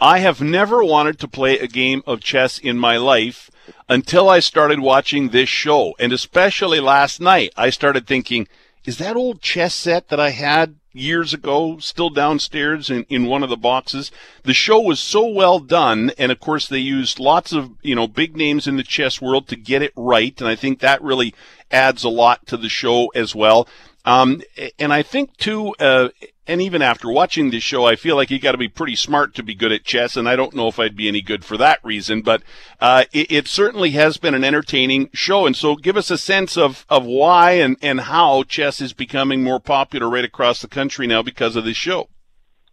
I 0.00 0.20
have 0.20 0.40
never 0.40 0.84
wanted 0.84 1.18
to 1.20 1.28
play 1.28 1.58
a 1.58 1.66
game 1.66 2.02
of 2.06 2.20
chess 2.20 2.58
in 2.58 2.78
my 2.78 2.96
life 2.98 3.50
until 3.88 4.28
I 4.28 4.38
started 4.38 4.78
watching 4.78 5.30
this 5.30 5.48
show. 5.48 5.94
And 5.98 6.12
especially 6.12 6.78
last 6.78 7.20
night, 7.20 7.52
I 7.56 7.70
started 7.70 8.06
thinking, 8.06 8.46
is 8.84 8.98
that 8.98 9.16
old 9.16 9.42
chess 9.42 9.74
set 9.74 10.08
that 10.08 10.20
I 10.20 10.30
had 10.30 10.76
years 10.98 11.32
ago 11.32 11.78
still 11.78 12.10
downstairs 12.10 12.90
in, 12.90 13.04
in 13.08 13.26
one 13.26 13.42
of 13.42 13.50
the 13.50 13.56
boxes? 13.56 14.10
The 14.42 14.54
show 14.54 14.80
was 14.80 15.00
so 15.00 15.26
well 15.26 15.58
done. 15.58 16.12
And 16.18 16.32
of 16.32 16.40
course, 16.40 16.66
they 16.66 16.78
used 16.78 17.18
lots 17.18 17.52
of, 17.52 17.70
you 17.82 17.94
know, 17.94 18.06
big 18.06 18.36
names 18.36 18.66
in 18.66 18.76
the 18.76 18.82
chess 18.82 19.20
world 19.20 19.48
to 19.48 19.56
get 19.56 19.82
it 19.82 19.92
right. 19.96 20.38
And 20.40 20.48
I 20.48 20.56
think 20.56 20.80
that 20.80 21.02
really 21.02 21.34
adds 21.70 22.04
a 22.04 22.08
lot 22.08 22.46
to 22.46 22.56
the 22.56 22.68
show 22.68 23.08
as 23.14 23.34
well. 23.34 23.68
Um, 24.04 24.42
and 24.78 24.92
I 24.92 25.02
think 25.02 25.36
too, 25.36 25.74
uh, 25.78 26.08
and 26.48 26.62
even 26.62 26.80
after 26.80 27.10
watching 27.10 27.50
this 27.50 27.62
show, 27.62 27.84
I 27.84 27.94
feel 27.94 28.16
like 28.16 28.30
you 28.30 28.40
got 28.40 28.52
to 28.52 28.58
be 28.58 28.68
pretty 28.68 28.96
smart 28.96 29.34
to 29.34 29.42
be 29.42 29.54
good 29.54 29.70
at 29.70 29.84
chess, 29.84 30.16
and 30.16 30.28
I 30.28 30.34
don't 30.34 30.54
know 30.54 30.66
if 30.66 30.78
I'd 30.78 30.96
be 30.96 31.06
any 31.06 31.20
good 31.20 31.44
for 31.44 31.58
that 31.58 31.78
reason. 31.84 32.22
But 32.22 32.42
uh, 32.80 33.04
it, 33.12 33.30
it, 33.30 33.48
certainly 33.48 33.90
has 33.90 34.16
been 34.16 34.34
an 34.34 34.44
entertaining 34.44 35.10
show, 35.12 35.46
and 35.46 35.54
so 35.54 35.76
give 35.76 35.96
us 35.96 36.10
a 36.10 36.18
sense 36.18 36.56
of 36.56 36.86
of 36.88 37.04
why 37.04 37.52
and 37.52 37.76
and 37.82 38.00
how 38.00 38.42
chess 38.44 38.80
is 38.80 38.94
becoming 38.94 39.44
more 39.44 39.60
popular 39.60 40.08
right 40.08 40.24
across 40.24 40.62
the 40.62 40.68
country 40.68 41.06
now 41.06 41.22
because 41.22 41.54
of 41.54 41.64
this 41.64 41.76
show. 41.76 42.08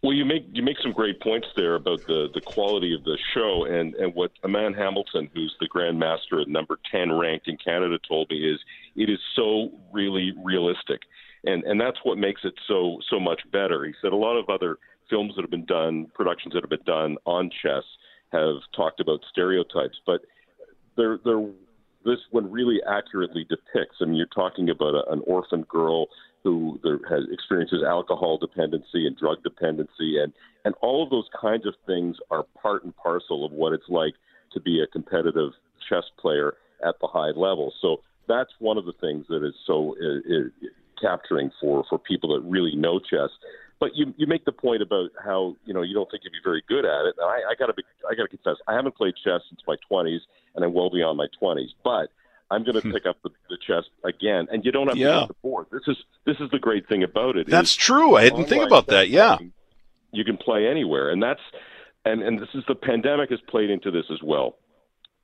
Well, 0.02 0.14
you 0.14 0.24
make 0.24 0.46
you 0.52 0.62
make 0.62 0.76
some 0.82 0.92
great 0.92 1.20
points 1.20 1.48
there 1.56 1.74
about 1.74 2.06
the, 2.06 2.28
the 2.32 2.40
quality 2.40 2.94
of 2.94 3.02
the 3.04 3.18
show, 3.34 3.64
and, 3.64 3.94
and 3.96 4.14
what 4.14 4.30
Aman 4.44 4.74
Hambleton, 4.74 5.28
who's 5.34 5.54
the 5.58 5.68
grandmaster 5.68 6.40
at 6.40 6.48
number 6.48 6.78
ten 6.92 7.12
ranked 7.12 7.48
in 7.48 7.56
Canada, 7.56 7.98
told 8.06 8.30
me 8.30 8.36
is 8.36 8.60
it 8.94 9.10
is 9.10 9.18
so 9.34 9.70
really 9.92 10.32
realistic, 10.44 11.00
and 11.46 11.64
and 11.64 11.80
that's 11.80 11.98
what 12.02 12.18
makes 12.18 12.42
it 12.44 12.54
so 12.66 12.98
so 13.08 13.18
much 13.18 13.40
better. 13.52 13.84
He 13.84 13.92
said 14.02 14.12
a 14.12 14.16
lot 14.16 14.36
of 14.36 14.48
other 14.48 14.78
films 15.08 15.34
that 15.36 15.42
have 15.42 15.50
been 15.50 15.64
done, 15.66 16.06
productions 16.14 16.54
that 16.54 16.62
have 16.62 16.70
been 16.70 16.80
done 16.84 17.16
on 17.24 17.50
chess, 17.62 17.84
have 18.32 18.56
talked 18.74 19.00
about 19.00 19.20
stereotypes, 19.30 20.00
but 20.06 20.22
they're 20.96 21.18
they're 21.24 21.48
this 22.04 22.20
one 22.30 22.50
really 22.50 22.78
accurately 22.88 23.44
depicts. 23.44 23.96
I 24.00 24.04
mean, 24.04 24.14
you're 24.14 24.26
talking 24.26 24.70
about 24.70 24.94
a, 24.94 25.10
an 25.10 25.22
orphan 25.26 25.62
girl 25.62 26.06
who 26.44 26.78
there 26.84 27.00
has 27.10 27.24
experiences 27.32 27.82
alcohol 27.84 28.38
dependency 28.38 29.06
and 29.06 29.16
drug 29.16 29.42
dependency, 29.42 30.18
and 30.22 30.32
and 30.64 30.74
all 30.82 31.02
of 31.02 31.10
those 31.10 31.28
kinds 31.40 31.66
of 31.66 31.74
things 31.86 32.16
are 32.30 32.44
part 32.60 32.84
and 32.84 32.96
parcel 32.96 33.44
of 33.44 33.52
what 33.52 33.72
it's 33.72 33.88
like 33.88 34.14
to 34.52 34.60
be 34.60 34.80
a 34.80 34.86
competitive 34.86 35.50
chess 35.88 36.04
player 36.18 36.54
at 36.86 36.94
the 37.00 37.06
high 37.06 37.30
level. 37.30 37.72
So 37.80 38.02
that's 38.28 38.50
one 38.58 38.78
of 38.78 38.84
the 38.84 38.92
things 39.00 39.26
that 39.28 39.44
is 39.44 39.54
so 39.66 39.96
uh, 40.00 40.66
capturing 41.00 41.50
for 41.60 41.84
for 41.88 41.98
people 41.98 42.34
that 42.34 42.46
really 42.48 42.74
know 42.74 42.98
chess. 42.98 43.30
But 43.78 43.94
you 43.94 44.14
you 44.16 44.26
make 44.26 44.44
the 44.44 44.52
point 44.52 44.82
about 44.82 45.10
how 45.22 45.56
you 45.64 45.74
know 45.74 45.82
you 45.82 45.94
don't 45.94 46.10
think 46.10 46.24
you'd 46.24 46.32
be 46.32 46.44
very 46.44 46.62
good 46.68 46.84
at 46.84 47.06
it. 47.06 47.14
And 47.18 47.28
I, 47.28 47.50
I 47.50 47.54
gotta 47.58 47.74
be 47.74 47.82
I 48.08 48.14
gotta 48.14 48.28
confess 48.28 48.56
I 48.66 48.74
haven't 48.74 48.96
played 48.96 49.14
chess 49.22 49.40
since 49.48 49.60
my 49.66 49.76
20s, 49.90 50.20
and 50.54 50.64
I'm 50.64 50.72
well 50.72 50.90
beyond 50.90 51.18
my 51.18 51.26
20s. 51.40 51.68
But 51.84 52.08
I'm 52.50 52.62
going 52.62 52.74
to 52.74 52.80
hmm. 52.80 52.92
pick 52.92 53.06
up 53.06 53.16
the, 53.22 53.30
the 53.50 53.58
chess 53.66 53.84
again, 54.04 54.46
and 54.52 54.64
you 54.64 54.70
don't 54.70 54.86
have 54.86 54.96
to 54.96 55.00
yeah. 55.00 55.24
the 55.26 55.34
board. 55.42 55.66
This 55.72 55.82
is 55.88 55.96
this 56.24 56.36
is 56.40 56.50
the 56.50 56.58
great 56.58 56.88
thing 56.88 57.02
about 57.02 57.36
it. 57.36 57.48
That's 57.48 57.74
true. 57.74 58.16
I 58.16 58.24
didn't 58.24 58.46
think 58.46 58.64
about 58.64 58.86
that. 58.88 59.08
Yeah, 59.08 59.38
you 60.12 60.24
can 60.24 60.36
play 60.36 60.66
anywhere, 60.68 61.10
and 61.10 61.22
that's 61.22 61.40
and 62.04 62.22
and 62.22 62.38
this 62.38 62.48
is 62.54 62.62
the 62.68 62.74
pandemic 62.74 63.30
has 63.30 63.40
played 63.48 63.70
into 63.70 63.90
this 63.90 64.04
as 64.12 64.22
well, 64.22 64.56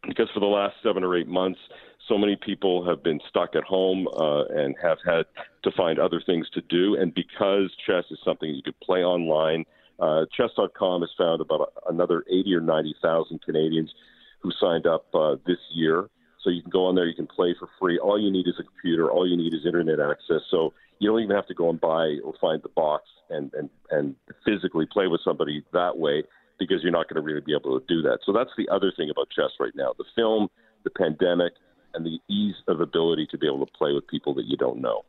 because 0.06 0.28
for 0.34 0.40
the 0.40 0.46
last 0.46 0.74
seven 0.82 1.04
or 1.04 1.16
eight 1.16 1.28
months, 1.28 1.60
so 2.08 2.18
many 2.18 2.36
people 2.36 2.84
have 2.84 3.02
been 3.02 3.20
stuck 3.28 3.54
at 3.54 3.62
home 3.64 4.08
uh, 4.08 4.44
and 4.46 4.74
have 4.82 4.98
had 5.06 5.26
to 5.64 5.70
find 5.76 5.98
other 5.98 6.20
things 6.24 6.48
to 6.50 6.60
do, 6.62 6.96
and 6.96 7.14
because 7.14 7.70
chess 7.86 8.04
is 8.10 8.18
something 8.24 8.48
you 8.54 8.62
could 8.62 8.78
play 8.80 9.00
online. 9.00 9.64
Uh, 10.00 10.24
chess.com 10.36 11.02
has 11.02 11.10
found 11.16 11.40
about 11.40 11.72
another 11.88 12.24
80 12.28 12.54
or 12.54 12.60
90,000 12.60 13.40
Canadians 13.42 13.92
who 14.40 14.50
signed 14.60 14.86
up 14.86 15.06
uh, 15.14 15.36
this 15.46 15.58
year. 15.72 16.08
So 16.42 16.50
you 16.50 16.62
can 16.62 16.70
go 16.70 16.86
on 16.86 16.96
there, 16.96 17.06
you 17.06 17.14
can 17.14 17.28
play 17.28 17.54
for 17.56 17.68
free. 17.78 17.98
All 17.98 18.20
you 18.20 18.30
need 18.30 18.48
is 18.48 18.54
a 18.58 18.64
computer. 18.64 19.12
All 19.12 19.28
you 19.28 19.36
need 19.36 19.54
is 19.54 19.64
internet 19.64 20.00
access. 20.00 20.42
So 20.50 20.72
you 20.98 21.10
don't 21.10 21.20
even 21.20 21.36
have 21.36 21.46
to 21.46 21.54
go 21.54 21.70
and 21.70 21.80
buy 21.80 22.18
or 22.24 22.34
find 22.40 22.62
the 22.62 22.68
box 22.68 23.04
and 23.30 23.52
and 23.54 23.70
and 23.90 24.14
physically 24.44 24.86
play 24.86 25.06
with 25.06 25.20
somebody 25.24 25.64
that 25.72 25.98
way 25.98 26.24
because 26.58 26.82
you're 26.82 26.92
not 26.92 27.08
going 27.08 27.16
to 27.16 27.22
really 27.22 27.40
be 27.40 27.54
able 27.54 27.78
to 27.78 27.86
do 27.86 28.02
that. 28.02 28.18
So 28.24 28.32
that's 28.32 28.50
the 28.56 28.68
other 28.68 28.92
thing 28.96 29.10
about 29.10 29.28
chess 29.30 29.50
right 29.58 29.72
now: 29.74 29.94
the 29.98 30.04
film, 30.14 30.48
the 30.84 30.90
pandemic, 30.90 31.52
and 31.94 32.04
the 32.04 32.18
ease 32.32 32.56
of 32.68 32.80
ability 32.80 33.26
to 33.30 33.38
be 33.38 33.46
able 33.46 33.64
to 33.64 33.72
play 33.72 33.92
with 33.92 34.06
people 34.06 34.34
that 34.34 34.46
you 34.46 34.56
don't 34.56 34.80
know. 34.80 35.04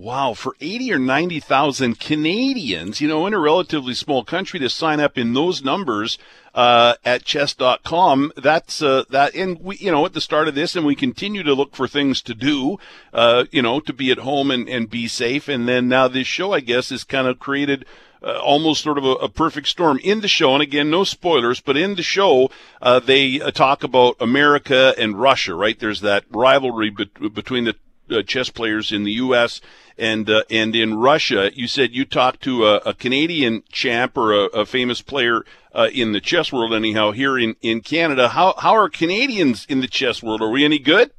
Wow, 0.00 0.34
for 0.34 0.54
80 0.60 0.92
or 0.92 0.98
90,000 1.00 1.98
Canadians, 1.98 3.00
you 3.00 3.08
know, 3.08 3.26
in 3.26 3.34
a 3.34 3.38
relatively 3.40 3.94
small 3.94 4.22
country 4.22 4.60
to 4.60 4.70
sign 4.70 5.00
up 5.00 5.18
in 5.18 5.34
those 5.34 5.64
numbers 5.64 6.18
uh, 6.54 6.94
at 7.04 7.24
chess.com, 7.24 8.30
that's 8.36 8.80
uh, 8.80 9.02
that 9.10 9.34
and 9.34 9.60
we 9.60 9.76
you 9.78 9.90
know, 9.90 10.06
at 10.06 10.12
the 10.12 10.20
start 10.20 10.46
of 10.46 10.54
this 10.54 10.76
and 10.76 10.86
we 10.86 10.94
continue 10.94 11.42
to 11.42 11.52
look 11.52 11.74
for 11.74 11.88
things 11.88 12.22
to 12.22 12.34
do, 12.34 12.78
uh, 13.12 13.46
you 13.50 13.60
know, 13.60 13.80
to 13.80 13.92
be 13.92 14.12
at 14.12 14.18
home 14.18 14.52
and 14.52 14.68
and 14.68 14.88
be 14.88 15.08
safe 15.08 15.48
and 15.48 15.68
then 15.68 15.88
now 15.88 16.06
this 16.06 16.28
show 16.28 16.52
I 16.52 16.60
guess 16.60 16.92
is 16.92 17.02
kind 17.02 17.26
of 17.26 17.40
created 17.40 17.84
uh, 18.22 18.38
almost 18.38 18.84
sort 18.84 18.98
of 18.98 19.04
a, 19.04 19.14
a, 19.14 19.28
perfect 19.28 19.68
storm 19.68 19.98
in 20.02 20.20
the 20.20 20.28
show. 20.28 20.52
And 20.52 20.62
again, 20.62 20.90
no 20.90 21.04
spoilers, 21.04 21.60
but 21.60 21.76
in 21.76 21.94
the 21.94 22.02
show, 22.02 22.50
uh, 22.82 22.98
they 22.98 23.40
uh, 23.40 23.52
talk 23.52 23.84
about 23.84 24.16
America 24.18 24.92
and 24.98 25.20
Russia, 25.20 25.54
right? 25.54 25.78
There's 25.78 26.00
that 26.00 26.24
rivalry 26.30 26.90
be- 26.90 27.28
between 27.28 27.64
the 27.64 27.76
uh, 28.10 28.22
chess 28.22 28.50
players 28.50 28.92
in 28.92 29.04
the 29.04 29.12
U.S. 29.12 29.60
and 29.96 30.28
uh, 30.28 30.42
and 30.50 30.74
in 30.74 30.94
Russia. 30.94 31.50
You 31.54 31.66
said 31.66 31.94
you 31.94 32.04
talked 32.04 32.42
to 32.42 32.66
a, 32.66 32.76
a 32.78 32.94
Canadian 32.94 33.62
champ 33.70 34.16
or 34.16 34.32
a, 34.32 34.44
a 34.46 34.66
famous 34.66 35.02
player 35.02 35.44
uh, 35.74 35.88
in 35.92 36.12
the 36.12 36.20
chess 36.20 36.52
world, 36.52 36.74
anyhow, 36.74 37.12
here 37.12 37.38
in, 37.38 37.56
in 37.62 37.80
Canada. 37.80 38.28
How 38.28 38.54
how 38.58 38.74
are 38.74 38.88
Canadians 38.88 39.66
in 39.68 39.80
the 39.80 39.88
chess 39.88 40.22
world? 40.22 40.42
Are 40.42 40.50
we 40.50 40.64
any 40.64 40.78
good? 40.78 41.10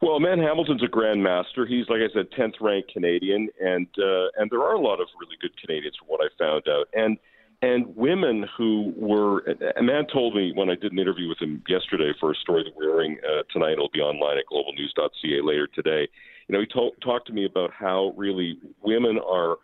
Well, 0.00 0.20
Man 0.20 0.38
Hambleton's 0.38 0.82
a 0.82 0.86
grandmaster. 0.86 1.66
He's, 1.66 1.88
like 1.88 1.98
I 1.98 2.12
said, 2.14 2.30
tenth 2.30 2.54
ranked 2.60 2.92
Canadian, 2.92 3.48
and 3.60 3.88
uh, 3.98 4.28
and 4.36 4.48
there 4.50 4.62
are 4.62 4.74
a 4.74 4.80
lot 4.80 5.00
of 5.00 5.08
really 5.20 5.36
good 5.40 5.56
Canadians, 5.60 5.96
from 5.96 6.06
what 6.06 6.20
I 6.20 6.28
found 6.38 6.68
out, 6.68 6.88
and 6.92 7.18
and 7.62 7.94
women 7.96 8.46
who 8.56 8.92
were. 8.96 9.44
Aman 9.76 10.06
told 10.12 10.34
me 10.34 10.52
when 10.54 10.70
I 10.70 10.74
did 10.74 10.92
an 10.92 10.98
interview 10.98 11.28
with 11.28 11.38
him 11.38 11.62
yesterday 11.68 12.12
for 12.20 12.32
a 12.32 12.36
story 12.36 12.64
that 12.64 12.76
we're 12.76 12.90
airing 12.90 13.18
uh, 13.24 13.42
tonight. 13.52 13.72
It'll 13.72 13.90
be 13.90 14.00
online 14.00 14.38
at 14.38 14.44
globalnews.ca 14.52 15.40
later 15.42 15.66
today. 15.66 16.08
You 16.46 16.52
know, 16.54 16.60
he 16.60 16.66
to- 16.66 16.96
talked 17.02 17.26
to 17.28 17.32
me 17.32 17.44
about 17.44 17.72
how 17.72 18.14
really 18.16 18.58
women 18.82 19.18
are 19.18 19.56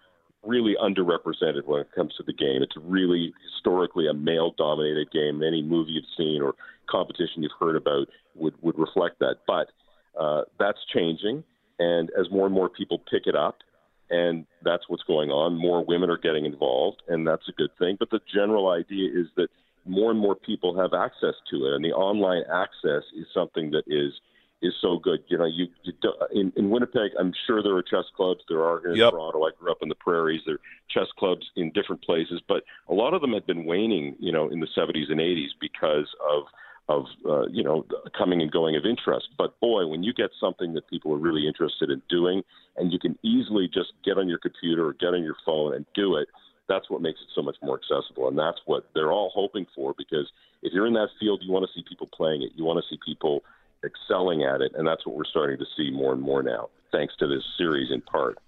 really 0.43 0.75
underrepresented 0.83 1.65
when 1.65 1.81
it 1.81 1.93
comes 1.95 2.13
to 2.17 2.23
the 2.23 2.33
game. 2.33 2.63
It's 2.63 2.77
really 2.77 3.33
historically 3.53 4.09
a 4.09 4.13
male-dominated 4.13 5.11
game. 5.11 5.43
Any 5.43 5.63
movie 5.63 5.93
you've 5.93 6.05
seen 6.17 6.43
or 6.43 6.55
competition 6.91 7.43
you've 7.43 7.53
heard 7.59 7.77
about 7.77 8.09
would 8.35 8.55
would 8.61 8.79
reflect 8.79 9.21
that. 9.21 9.37
But 9.47 9.69
uh, 10.21 10.43
that's 10.59 10.79
changing, 10.93 11.45
and 11.79 12.11
as 12.19 12.31
more 12.31 12.47
and 12.47 12.55
more 12.55 12.69
people 12.69 12.99
pick 13.11 13.27
it 13.27 13.37
up 13.37 13.59
and 14.15 14.47
that's 14.63 14.85
what's 14.89 15.03
going 15.03 15.31
on. 15.31 15.59
More 15.59 15.85
women 15.85 16.09
are 16.09 16.19
getting 16.19 16.45
involved, 16.45 17.03
and 17.09 17.27
that's 17.27 17.49
a 17.49 17.53
good 17.53 17.71
thing. 17.79 17.97
But 17.99 18.11
the 18.11 18.21
general 18.33 18.69
idea 18.71 19.11
is 19.11 19.27
that 19.37 19.49
more 19.85 20.11
and 20.11 20.21
more 20.21 20.37
people 20.37 20.79
have 20.79 20.95
access 20.95 21.35
to 21.51 21.67
it, 21.67 21.75
and 21.75 21.85
the 21.85 21.93
online 21.93 22.45
access 22.53 23.03
is 23.17 23.27
something 23.35 23.73
that 23.73 23.83
is 23.87 24.13
is 24.63 24.73
so 24.81 24.99
good. 24.99 25.19
You 25.27 25.39
know, 25.39 25.47
you, 25.47 25.67
you 25.83 25.93
do, 26.01 26.13
in, 26.33 26.53
in 26.57 26.71
Winnipeg, 26.71 27.11
I'm 27.19 27.33
sure 27.47 27.63
there 27.63 27.77
are 27.77 27.83
chess 27.83 28.05
clubs. 28.17 28.41
There 28.49 28.65
are 28.65 28.81
here 28.81 28.93
in 28.93 28.97
yep. 28.97 29.11
Toronto. 29.11 29.43
I 29.43 29.51
grew 29.59 29.71
up 29.71 29.79
in 29.83 29.89
the 29.89 29.97
prairies. 29.97 30.41
There 30.47 30.55
are 30.55 30.61
chess 30.89 31.09
clubs 31.19 31.45
in 31.57 31.71
different 31.73 32.03
places, 32.03 32.41
but 32.49 32.63
a 32.89 32.95
lot 32.95 33.15
of 33.15 33.21
them 33.21 33.33
had 33.33 33.47
been 33.47 33.65
waning. 33.65 34.17
You 34.21 34.33
know, 34.33 34.49
in 34.49 34.61
the 34.61 34.69
70s 34.79 35.11
and 35.11 35.21
80s 35.21 35.51
because 35.61 36.09
of 36.31 36.45
of 36.89 37.05
uh, 37.29 37.47
you 37.47 37.63
know 37.63 37.87
coming 38.17 38.43
and 38.43 38.51
going 38.51 38.77
of 38.77 38.85
interest. 38.85 39.29
But 39.39 39.59
boy, 39.61 39.87
when 39.87 40.03
you 40.03 40.13
get 40.13 40.31
something 40.41 40.75
that 40.75 40.89
people 40.89 41.13
are 41.13 41.19
really 41.19 41.47
interested 41.47 41.91
in 41.91 42.03
doing, 42.09 42.43
and 42.77 42.93
you 42.93 42.99
can 42.99 43.19
easily 43.23 43.69
just 43.73 43.93
get 44.05 44.19
on 44.19 44.29
your 44.29 44.39
computer 44.39 44.87
or 44.87 44.93
get 44.95 45.15
on 45.15 45.23
your 45.23 45.37
phone 45.45 45.75
and 45.75 45.87
do 45.95 46.17
it, 46.17 46.29
that's 46.69 46.91
what 46.91 47.03
makes 47.03 47.21
it 47.21 47.29
so 47.35 47.43
much 47.43 47.57
more 47.63 47.79
accessible. 47.79 48.29
And 48.29 48.39
that's 48.39 48.61
what 48.67 48.89
they're 48.95 49.13
all 49.13 49.31
hoping 49.35 49.67
for. 49.75 49.95
Because 49.97 50.31
if 50.63 50.73
you're 50.73 50.87
in 50.87 50.95
that 50.95 51.09
field, 51.19 51.43
you 51.45 51.53
want 51.53 51.67
to 51.67 51.73
see 51.75 51.85
people 51.89 52.09
playing 52.13 52.43
it. 52.43 52.51
You 52.55 52.65
want 52.65 52.83
to 52.83 52.89
see 52.95 52.99
people 53.05 53.43
excelling 53.85 54.45
at 54.45 54.61
it, 54.61 54.73
and 54.75 54.87
that's 54.87 55.07
what 55.07 55.15
we're 55.15 55.25
starting 55.25 55.59
to 55.59 55.67
see 55.77 55.91
more 55.91 56.13
and 56.13 56.23
more 56.23 56.43
now, 56.43 56.69
thanks 56.91 57.15
to 57.19 57.27
this 57.27 57.43
series 57.59 57.91
in 57.93 58.01
part. 58.01 58.39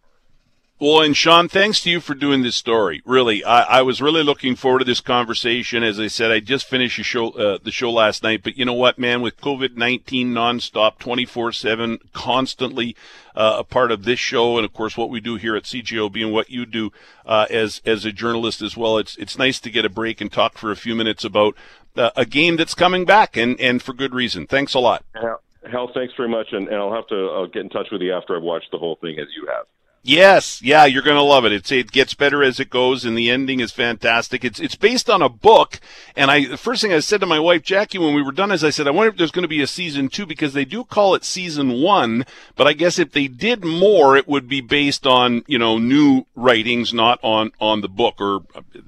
Well, 0.79 1.01
and 1.01 1.17
Sean, 1.17 1.49
thanks 1.49 1.81
to 1.81 1.91
you 1.91 2.01
for 2.01 2.15
doing 2.15 2.43
this 2.43 2.55
story. 2.55 3.01
Really, 3.07 3.43
I, 3.43 3.79
I 3.79 3.83
was 3.83 4.03
really 4.03 4.23
looking 4.23 4.57
forward 4.57 4.81
to 4.81 4.85
this 4.85 5.01
conversation. 5.01 5.83
As 5.83 5.99
I 5.99 6.09
said, 6.09 6.31
I 6.31 6.41
just 6.41 6.69
finished 6.69 7.03
show, 7.03 7.31
uh, 7.31 7.59
the 7.63 7.71
show 7.71 7.91
last 7.91 8.23
night, 8.23 8.43
but 8.43 8.59
you 8.59 8.67
know 8.67 8.75
what, 8.75 8.99
man? 8.99 9.23
With 9.23 9.41
COVID 9.41 9.79
nineteen 9.79 10.35
nonstop, 10.35 10.99
twenty 10.99 11.25
four 11.25 11.51
seven, 11.51 11.99
constantly 12.13 12.95
uh, 13.35 13.57
a 13.61 13.65
part 13.65 13.91
of 13.91 14.05
this 14.05 14.19
show, 14.19 14.59
and 14.59 14.67
of 14.67 14.75
course 14.75 14.99
what 14.99 15.09
we 15.09 15.19
do 15.19 15.37
here 15.37 15.57
at 15.57 15.63
CJOB 15.63 16.23
and 16.23 16.33
what 16.33 16.51
you 16.51 16.67
do 16.67 16.93
uh, 17.25 17.47
as 17.49 17.81
as 17.87 18.05
a 18.05 18.13
journalist 18.13 18.61
as 18.61 18.77
well. 18.77 18.99
It's 18.99 19.17
it's 19.17 19.39
nice 19.39 19.59
to 19.61 19.71
get 19.71 19.87
a 19.87 19.91
break 19.91 20.21
and 20.21 20.31
talk 20.31 20.59
for 20.59 20.71
a 20.71 20.77
few 20.77 20.95
minutes 20.95 21.25
about 21.25 21.57
uh, 21.97 22.11
a 22.17 22.27
game 22.27 22.57
that's 22.57 22.75
coming 22.75 23.07
back, 23.07 23.35
and 23.35 23.59
and 23.59 23.81
for 23.81 23.95
good 23.95 24.13
reason. 24.13 24.47
Thanks 24.47 24.75
a 24.75 24.81
lot. 24.81 25.07
Hal, 25.15 25.91
thanks 25.95 26.13
very 26.19 26.29
much, 26.29 26.49
and, 26.53 26.69
and 26.69 26.77
I'll 26.77 26.93
have 26.93 27.07
to 27.07 27.31
I'll 27.31 27.47
get 27.47 27.63
in 27.63 27.71
touch 27.71 27.89
with 27.91 28.03
you 28.03 28.13
after 28.13 28.37
I've 28.37 28.43
watched 28.43 28.71
the 28.73 28.79
whole 28.79 28.97
thing 28.97 29.19
as 29.19 29.29
you 29.35 29.47
have. 29.47 29.65
Yes, 30.07 30.63
yeah, 30.63 30.85
you're 30.85 31.03
going 31.03 31.17
to 31.17 31.23
love 31.23 31.45
it. 31.45 31.53
It's 31.53 31.73
it 31.73 31.91
gets 31.91 32.15
better 32.15 32.41
as 32.41 32.61
it 32.61 32.71
goes, 32.71 33.05
and 33.05 33.19
the 33.19 33.29
ending 33.29 33.59
is 33.59 33.73
fantastic. 33.73 34.45
It's 34.45 34.61
it's 34.61 34.77
based 34.77 35.11
on 35.11 35.21
a 35.21 35.29
book, 35.29 35.81
and 36.15 36.31
I 36.31 36.47
the 36.47 36.57
first 36.57 36.81
thing 36.81 36.93
I 36.93 37.01
said 37.01 37.19
to 37.23 37.27
my 37.27 37.41
wife 37.41 37.65
Jackie 37.65 37.99
when 37.99 38.15
we 38.15 38.23
were 38.23 38.31
done 38.31 38.53
is 38.53 38.63
I 38.63 38.71
said 38.71 38.87
I 38.87 38.93
wonder 38.93 39.11
if 39.11 39.17
there's 39.17 39.33
going 39.33 39.43
to 39.43 39.49
be 39.49 39.63
a 39.63 39.67
season 39.67 40.09
two 40.09 40.25
because 40.25 40.53
they 40.53 40.65
do 40.65 40.85
call 40.85 41.17
it 41.17 41.25
season 41.25 41.83
one, 41.83 42.25
but 42.55 42.69
I 42.69 42.73
guess 42.73 43.01
if 43.01 43.11
they 43.11 43.27
did 43.27 43.65
more, 43.65 44.17
it 44.17 44.29
would 44.29 44.49
be 44.49 44.61
based 44.61 45.09
on 45.09 45.43
you 45.49 45.59
know 45.59 45.77
new 45.77 46.25
writings, 46.37 46.95
not 46.95 47.19
on 47.25 47.51
on 47.61 47.81
the 47.81 47.89
book, 47.89 48.21
or 48.21 48.43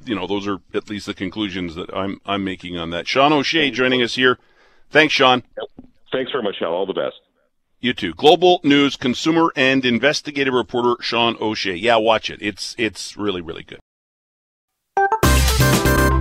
you 0.05 0.15
know 0.15 0.29
those 0.29 0.47
are 0.47 0.61
at 0.73 0.89
least 0.89 1.07
the 1.07 1.15
conclusions 1.15 1.75
that 1.75 1.93
I'm 1.93 2.21
I'm 2.27 2.45
making 2.45 2.79
on 2.79 2.91
that. 2.91 3.09
Sean 3.09 3.33
O'Shea 3.33 3.73
joining 3.73 4.03
us 4.03 4.15
here. 4.15 4.39
Thanks, 4.91 5.15
Sean. 5.15 5.43
Thanks 6.13 6.31
very 6.31 6.45
much, 6.45 6.59
Hal. 6.61 6.71
All 6.71 6.87
the 6.87 6.93
best. 6.93 7.17
You 7.81 7.93
too. 7.93 8.13
Global 8.15 8.61
News 8.65 8.97
consumer 8.97 9.53
and 9.55 9.85
investigative 9.85 10.53
reporter 10.53 11.01
Sean 11.01 11.37
O'Shea. 11.41 11.77
Yeah, 11.77 11.97
watch 11.97 12.29
it. 12.29 12.41
It's 12.43 12.75
it's 12.77 13.17
really 13.17 13.41
really 13.41 13.63
good. 13.63 13.79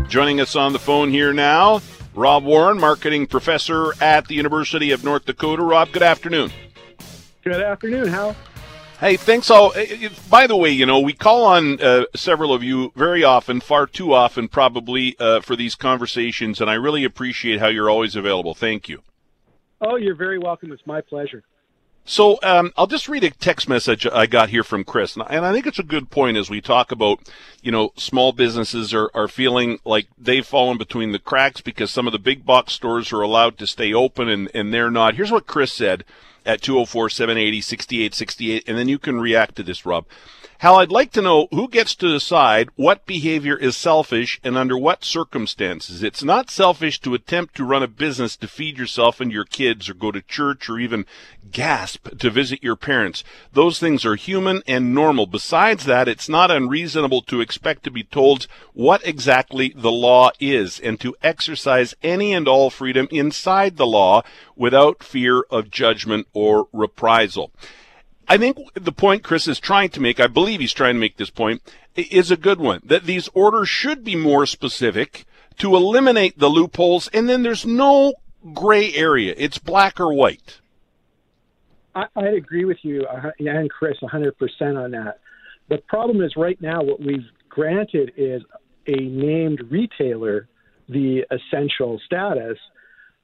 Joining 0.08 0.40
us 0.40 0.56
on 0.56 0.72
the 0.74 0.80
phone 0.80 1.10
here 1.10 1.34
now, 1.34 1.82
Rob 2.14 2.44
Warren, 2.44 2.80
marketing 2.80 3.28
professor 3.28 3.92
at 4.02 4.28
the 4.28 4.36
University 4.36 4.92
of 4.92 5.04
North 5.04 5.26
Dakota. 5.26 5.64
Rob, 5.64 5.92
good 5.92 6.04
afternoon. 6.04 6.52
Good 7.44 7.62
afternoon, 7.62 8.08
Hal. 8.08 8.36
Hey, 9.00 9.18
thanks 9.18 9.50
all. 9.50 9.74
By 10.30 10.48
the 10.48 10.56
way, 10.56 10.70
you 10.70 10.86
know, 10.86 11.00
we 11.00 11.14
call 11.14 11.44
on 11.44 11.82
uh, 11.82 12.06
several 12.16 12.54
of 12.54 12.64
you 12.64 12.92
very 12.96 13.24
often, 13.24 13.62
far 13.62 13.86
too 13.86 14.14
often 14.14 14.48
probably, 14.48 15.16
uh, 15.20 15.42
for 15.42 15.56
these 15.56 15.76
conversations, 15.76 16.62
and 16.62 16.70
I 16.70 16.74
really 16.76 17.04
appreciate 17.04 17.60
how 17.60 17.68
you're 17.68 17.90
always 17.90 18.16
available. 18.16 18.56
Thank 18.56 18.90
you. 18.90 19.04
Oh, 19.82 19.96
you're 19.96 20.16
very 20.16 20.40
welcome. 20.40 20.72
It's 20.72 20.86
my 20.86 21.02
pleasure. 21.02 21.44
So 22.10 22.40
um, 22.42 22.72
I'll 22.78 22.88
just 22.88 23.10
read 23.10 23.26
a 23.26 23.32
text 23.32 23.68
message 23.68 24.08
I 24.08 24.28
got 24.28 24.50
here 24.50 24.64
from 24.64 24.86
Chris, 24.86 25.18
and 25.18 25.24
I 25.24 25.52
think 25.52 25.68
it's 25.68 25.78
a 25.78 25.84
good 25.84 26.10
point 26.10 26.38
as 26.38 26.50
we 26.50 26.62
talk 26.62 26.94
about, 26.94 27.20
you 27.62 27.70
know, 27.70 27.92
small 27.98 28.32
businesses 28.32 28.94
are, 28.94 29.12
are 29.14 29.28
feeling 29.28 29.80
like 29.84 30.08
they've 30.18 30.46
fallen 30.46 30.78
between 30.78 31.12
the 31.12 31.20
cracks 31.20 31.60
because 31.60 31.92
some 31.92 32.08
of 32.08 32.14
the 32.14 32.20
big 32.20 32.46
box 32.46 32.72
stores 32.72 33.12
are 33.12 33.22
allowed 33.22 33.58
to 33.58 33.68
stay 33.68 33.94
open 33.94 34.30
and, 34.30 34.50
and 34.54 34.74
they're 34.74 34.90
not. 34.90 35.16
Here's 35.16 35.34
what 35.34 35.48
Chris 35.48 35.74
said 35.74 36.06
at 36.46 36.62
204 36.62 37.10
780 37.10 37.60
6868, 37.60 38.64
and 38.70 38.78
then 38.78 38.88
you 38.88 38.98
can 38.98 39.20
react 39.20 39.58
to 39.58 39.64
this, 39.64 39.86
Rob. 39.86 40.06
Hal, 40.60 40.78
I'd 40.78 40.90
like 40.90 41.12
to 41.12 41.22
know 41.22 41.48
who 41.52 41.68
gets 41.68 41.94
to 41.94 42.12
decide 42.12 42.70
what 42.76 43.06
behavior 43.06 43.56
is 43.56 43.78
selfish 43.78 44.40
and 44.44 44.58
under 44.58 44.76
what 44.76 45.04
circumstances. 45.04 46.02
It's 46.02 46.24
not 46.24 46.50
selfish 46.50 47.00
to 47.02 47.14
attempt 47.14 47.54
to 47.56 47.64
run 47.64 47.84
a 47.84 47.88
business 47.88 48.36
to 48.38 48.48
feed 48.48 48.80
yourself 48.80 49.22
and 49.22 49.32
your 49.32 49.46
kids 49.46 49.88
or 49.88 49.94
go 49.94 50.12
to 50.12 50.20
church 50.20 50.68
or 50.68 50.80
even 50.80 51.06
gasp 51.52 52.08
to 52.18 52.32
visit 52.32 52.64
your 52.64 52.76
parents. 52.76 53.24
Those 53.54 53.78
things 53.78 54.04
are 54.04 54.16
human 54.16 54.64
and 54.66 54.96
normal. 54.96 55.28
Besides 55.28 55.86
that, 55.86 56.08
it's 56.08 56.28
not 56.28 56.50
unreasonable 56.50 57.22
to 57.22 57.40
expect 57.40 57.84
to 57.84 57.92
be 57.92 58.04
told 58.04 58.48
what 58.74 59.06
exactly 59.06 59.72
the 59.76 59.92
law 59.92 60.32
is 60.40 60.80
and 60.80 61.00
to 61.02 61.16
exercise 61.22 61.94
any 62.02 62.34
and 62.34 62.48
all 62.48 62.72
freedom 62.72 63.08
inside 63.12 63.78
the 63.78 63.86
law 63.86 64.24
without 64.56 65.04
fear 65.04 65.44
of 65.52 65.70
judgment 65.70 66.28
or 66.34 66.68
reprisal. 66.74 67.52
I 68.28 68.38
think 68.38 68.58
the 68.74 68.92
point 68.92 69.24
Chris 69.24 69.48
is 69.48 69.60
trying 69.60 69.90
to 69.90 70.02
make, 70.02 70.20
I 70.20 70.28
believe 70.28 70.60
he's 70.60 70.74
trying 70.74 70.96
to 70.96 71.00
make 71.00 71.18
this 71.18 71.30
point, 71.30 71.62
is 71.96 72.30
a 72.30 72.38
good 72.38 72.60
one. 72.60 72.82
That 72.84 73.06
these 73.06 73.30
orders 73.34 73.70
should 73.70 74.04
be 74.04 74.16
more 74.16 74.46
specific 74.46 75.26
to 75.60 75.76
eliminate 75.76 76.38
the 76.38 76.50
loopholes, 76.50 77.08
and 77.10 77.30
then 77.30 77.44
there's 77.44 77.66
no 77.66 78.14
gray 78.54 78.94
area. 78.94 79.34
It's 79.38 79.58
black 79.58 80.00
or 80.00 80.14
white. 80.14 80.60
I, 81.96 82.06
I'd 82.16 82.34
agree 82.34 82.66
with 82.66 82.78
you 82.84 83.06
uh, 83.06 83.32
and 83.40 83.70
Chris 83.70 83.98
100% 84.02 84.34
on 84.84 84.92
that. 84.92 85.20
The 85.70 85.80
problem 85.88 86.22
is 86.22 86.36
right 86.36 86.62
now 86.62 86.84
what 86.84 87.00
we've 87.00 87.26
granted 87.50 88.14
is 88.18 88.42
a 88.88 88.96
named 88.96 89.62
retailer 89.72 90.48
the 90.90 91.26
essential 91.32 92.00
status– 92.06 92.58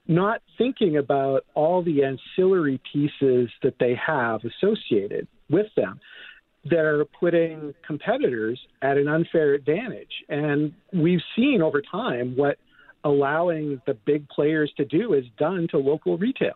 not 0.07 0.41
thinking 0.57 0.97
about 0.97 1.45
all 1.53 1.83
the 1.83 2.03
ancillary 2.03 2.79
pieces 2.91 3.49
that 3.61 3.75
they 3.79 3.95
have 3.95 4.41
associated 4.43 5.27
with 5.49 5.67
them 5.75 5.99
that 6.65 6.85
are 6.85 7.05
putting 7.19 7.73
competitors 7.85 8.59
at 8.81 8.97
an 8.97 9.07
unfair 9.07 9.53
advantage. 9.53 10.11
And 10.29 10.73
we've 10.93 11.21
seen 11.35 11.61
over 11.61 11.81
time 11.81 12.35
what 12.35 12.57
allowing 13.03 13.81
the 13.85 13.93
big 13.93 14.27
players 14.29 14.71
to 14.77 14.85
do 14.85 15.13
is 15.13 15.25
done 15.37 15.67
to 15.71 15.77
local 15.77 16.17
retail. 16.17 16.53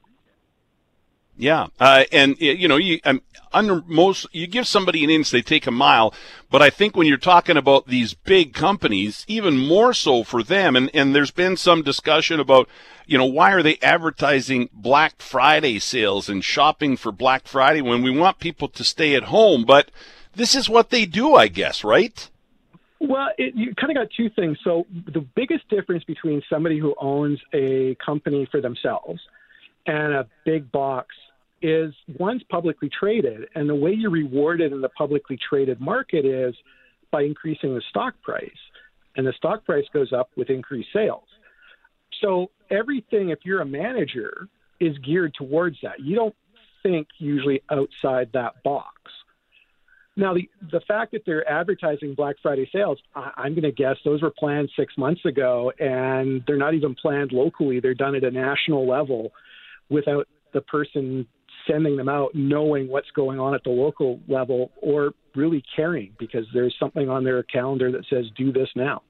Yeah, 1.40 1.68
uh, 1.80 2.06
and 2.12 2.36
you 2.40 2.68
know, 2.68 2.78
you 2.78 3.00
um, 3.06 3.22
under 3.54 3.84
most 3.86 4.26
you 4.32 4.48
give 4.48 4.68
somebody 4.68 5.04
an 5.04 5.12
inch, 5.12 5.30
they 5.30 5.44
take 5.44 5.68
a 5.68 5.72
mile. 5.72 6.12
But 6.50 6.64
I 6.64 6.72
think 6.72 6.96
when 6.96 7.06
you're 7.06 7.18
talking 7.18 7.58
about 7.58 7.88
these 7.88 8.16
big 8.16 8.56
companies, 8.56 9.24
even 9.28 9.56
more 9.56 9.94
so 9.94 10.24
for 10.24 10.42
them. 10.42 10.76
And 10.76 10.90
and 10.96 11.14
there's 11.14 11.30
been 11.30 11.56
some 11.56 11.84
discussion 11.84 12.40
about, 12.40 12.68
you 13.06 13.20
know, 13.20 13.26
why 13.26 13.54
are 13.54 13.62
they 13.62 13.78
advertising 13.84 14.70
Black 14.74 15.22
Friday 15.22 15.78
sales 15.78 16.28
and 16.28 16.44
shopping 16.44 16.98
for 16.98 17.12
Black 17.12 17.48
Friday 17.48 17.82
when 17.82 18.02
we 18.02 18.10
want 18.10 18.40
people 18.40 18.68
to 18.70 18.84
stay 18.84 19.14
at 19.14 19.26
home? 19.26 19.64
But 19.64 19.92
this 20.34 20.56
is 20.56 20.68
what 20.68 20.90
they 20.90 21.06
do, 21.06 21.36
I 21.36 21.50
guess, 21.50 21.84
right? 21.84 22.30
Well, 23.00 23.30
it, 23.38 23.54
you 23.54 23.76
kind 23.76 23.92
of 23.92 23.96
got 23.96 24.12
two 24.18 24.32
things. 24.32 24.58
So 24.64 24.88
the 24.90 25.22
biggest 25.22 25.70
difference 25.70 26.04
between 26.04 26.42
somebody 26.50 26.80
who 26.80 26.96
owns 27.00 27.40
a 27.54 27.96
company 28.04 28.48
for 28.50 28.60
themselves 28.60 29.22
and 29.86 30.14
a 30.14 30.28
big 30.46 30.72
box 30.72 31.16
is 31.62 31.94
one's 32.20 32.44
publicly 32.44 32.90
traded, 32.90 33.48
and 33.56 33.70
the 33.70 33.76
way 33.76 33.92
you're 33.92 34.12
rewarded 34.12 34.72
in 34.72 34.82
the 34.82 34.90
publicly 34.90 35.38
traded 35.50 35.80
market 35.80 36.26
is 36.26 36.56
by 37.12 37.24
increasing 37.24 37.74
the 37.74 37.82
stock 37.90 38.14
price, 38.22 38.50
and 39.16 39.26
the 39.26 39.34
stock 39.34 39.66
price 39.66 39.86
goes 39.94 40.14
up 40.14 40.30
with 40.36 40.50
increased 40.50 40.90
sales. 40.94 41.28
So 42.22 42.52
everything, 42.70 43.30
if 43.30 43.40
you're 43.44 43.62
a 43.62 43.66
manager, 43.66 44.48
is 44.80 44.98
geared 45.00 45.34
towards 45.34 45.78
that. 45.84 46.00
You 46.00 46.16
don't 46.16 46.36
think 46.84 47.08
usually 47.18 47.62
outside 47.72 48.30
that 48.34 48.62
box. 48.64 48.94
Now, 50.16 50.34
the, 50.34 50.50
the 50.72 50.82
fact 50.88 51.12
that 51.12 51.22
they're 51.28 51.48
advertising 51.48 52.16
Black 52.16 52.38
Friday 52.42 52.68
sales, 52.74 52.98
I, 53.16 53.32
I'm 53.38 53.54
going 53.54 53.64
to 53.64 53.72
guess 53.72 53.98
those 54.04 54.24
were 54.24 54.32
planned 54.32 54.70
six 54.76 54.98
months 54.98 55.24
ago, 55.26 55.72
and 55.80 56.44
they're 56.48 56.58
not 56.58 56.74
even 56.74 56.96
planned 56.96 57.32
locally. 57.32 57.80
They're 57.80 57.94
done 57.94 58.16
at 58.16 58.24
a 58.24 58.32
national 58.32 58.88
level 58.88 59.32
without 59.90 60.28
the 60.54 60.62
person 60.62 61.28
sending 61.68 61.98
them 61.98 62.10
out 62.10 62.34
knowing 62.34 62.88
what's 62.88 63.12
going 63.12 63.40
on 63.40 63.54
at 63.54 63.64
the 63.64 63.70
local 63.70 64.20
level 64.28 64.72
or 64.82 65.12
really 65.36 65.64
caring 65.76 66.14
because 66.18 66.46
there's 66.54 66.76
something 66.80 67.10
on 67.10 67.24
their 67.24 67.44
calendar 67.44 67.92
that 67.92 68.06
says 68.10 68.26
do 68.36 68.52
this 68.52 68.70
now. 68.76 69.02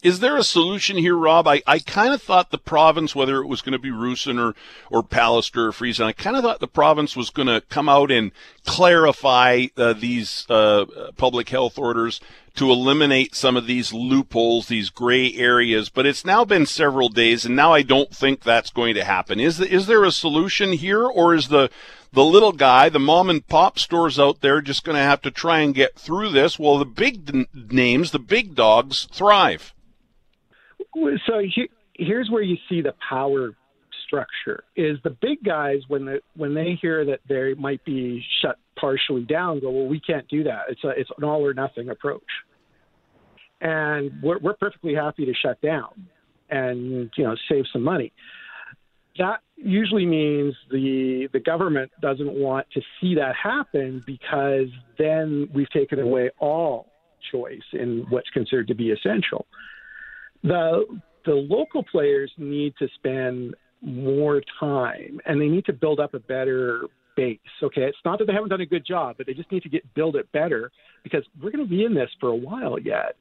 Is 0.00 0.20
there 0.20 0.36
a 0.36 0.44
solution 0.44 0.96
here, 0.96 1.16
Rob? 1.16 1.48
I, 1.48 1.60
I 1.66 1.80
kind 1.80 2.14
of 2.14 2.22
thought 2.22 2.52
the 2.52 2.58
province, 2.58 3.16
whether 3.16 3.40
it 3.40 3.48
was 3.48 3.62
going 3.62 3.72
to 3.72 3.80
be 3.80 3.90
Roussin 3.90 4.38
or, 4.38 4.54
or 4.92 5.02
Pallister 5.02 5.66
or 5.66 5.72
Friesen, 5.72 6.04
I 6.04 6.12
kind 6.12 6.36
of 6.36 6.44
thought 6.44 6.60
the 6.60 6.68
province 6.68 7.16
was 7.16 7.30
going 7.30 7.48
to 7.48 7.60
come 7.62 7.88
out 7.88 8.12
and 8.12 8.30
clarify 8.64 9.66
uh, 9.76 9.94
these 9.94 10.46
uh, 10.48 10.84
public 11.16 11.48
health 11.48 11.80
orders 11.80 12.20
to 12.58 12.70
eliminate 12.70 13.34
some 13.34 13.56
of 13.56 13.66
these 13.66 13.92
loopholes, 13.92 14.68
these 14.68 14.90
gray 14.90 15.32
areas. 15.34 15.88
But 15.88 16.06
it's 16.06 16.24
now 16.24 16.44
been 16.44 16.66
several 16.66 17.08
days, 17.08 17.44
and 17.44 17.56
now 17.56 17.72
I 17.72 17.82
don't 17.82 18.14
think 18.14 18.42
that's 18.42 18.70
going 18.70 18.94
to 18.94 19.04
happen. 19.04 19.40
Is, 19.40 19.58
the, 19.58 19.72
is 19.72 19.86
there 19.86 20.04
a 20.04 20.12
solution 20.12 20.72
here, 20.72 21.04
or 21.04 21.34
is 21.34 21.48
the 21.48 21.70
the 22.10 22.24
little 22.24 22.52
guy, 22.52 22.88
the 22.88 22.98
mom 22.98 23.28
and 23.28 23.46
pop 23.46 23.78
stores 23.78 24.18
out 24.18 24.40
there, 24.40 24.62
just 24.62 24.82
going 24.82 24.96
to 24.96 25.02
have 25.02 25.20
to 25.22 25.30
try 25.30 25.60
and 25.60 25.74
get 25.74 25.98
through 25.98 26.30
this? 26.30 26.58
Well, 26.58 26.78
the 26.78 26.86
big 26.86 27.46
names, 27.70 28.12
the 28.12 28.18
big 28.18 28.54
dogs, 28.54 29.06
thrive. 29.12 29.74
So 30.94 31.42
here's 31.94 32.30
where 32.30 32.42
you 32.42 32.56
see 32.68 32.80
the 32.80 32.94
power 33.08 33.54
structure 34.06 34.64
is 34.74 34.96
the 35.04 35.10
big 35.10 35.44
guys 35.44 35.80
when 35.88 36.06
the 36.06 36.20
when 36.34 36.54
they 36.54 36.78
hear 36.80 37.04
that 37.04 37.20
they 37.28 37.52
might 37.54 37.84
be 37.84 38.24
shut 38.40 38.56
partially 38.74 39.22
down 39.22 39.60
go 39.60 39.70
well 39.70 39.86
we 39.86 40.00
can't 40.00 40.26
do 40.28 40.44
that 40.44 40.62
it's 40.70 40.82
a 40.82 40.88
it's 40.90 41.10
an 41.18 41.24
all 41.24 41.44
or 41.44 41.52
nothing 41.52 41.90
approach 41.90 42.22
and 43.60 44.10
we're, 44.22 44.38
we're 44.38 44.54
perfectly 44.54 44.94
happy 44.94 45.24
to 45.24 45.32
shut 45.34 45.60
down 45.60 46.06
and 46.50 47.10
you 47.16 47.24
know 47.24 47.34
save 47.48 47.64
some 47.72 47.82
money 47.82 48.12
that 49.18 49.40
usually 49.56 50.06
means 50.06 50.54
the 50.70 51.28
the 51.32 51.40
government 51.40 51.90
doesn't 52.00 52.32
want 52.32 52.66
to 52.72 52.80
see 53.00 53.14
that 53.14 53.34
happen 53.34 54.02
because 54.06 54.68
then 54.98 55.48
we've 55.54 55.70
taken 55.70 55.98
away 55.98 56.30
all 56.38 56.92
choice 57.32 57.58
in 57.72 58.06
what's 58.10 58.30
considered 58.30 58.66
to 58.68 58.74
be 58.74 58.90
essential 58.90 59.46
the 60.42 60.84
the 61.26 61.34
local 61.34 61.82
players 61.82 62.32
need 62.38 62.72
to 62.78 62.88
spend 62.94 63.54
more 63.82 64.40
time 64.58 65.20
and 65.26 65.40
they 65.40 65.48
need 65.48 65.64
to 65.64 65.72
build 65.72 66.00
up 66.00 66.14
a 66.14 66.18
better 66.20 66.82
base. 67.18 67.38
Okay, 67.62 67.82
it's 67.82 67.98
not 68.04 68.18
that 68.18 68.26
they 68.26 68.32
haven't 68.32 68.48
done 68.48 68.60
a 68.60 68.66
good 68.66 68.86
job, 68.86 69.16
but 69.18 69.26
they 69.26 69.34
just 69.34 69.50
need 69.50 69.62
to 69.64 69.68
get 69.68 69.82
build 69.94 70.16
it 70.16 70.30
better 70.32 70.70
because 71.02 71.24
we're 71.42 71.50
going 71.50 71.64
to 71.64 71.68
be 71.68 71.84
in 71.84 71.92
this 71.92 72.08
for 72.20 72.28
a 72.28 72.34
while 72.34 72.78
yet. 72.78 73.16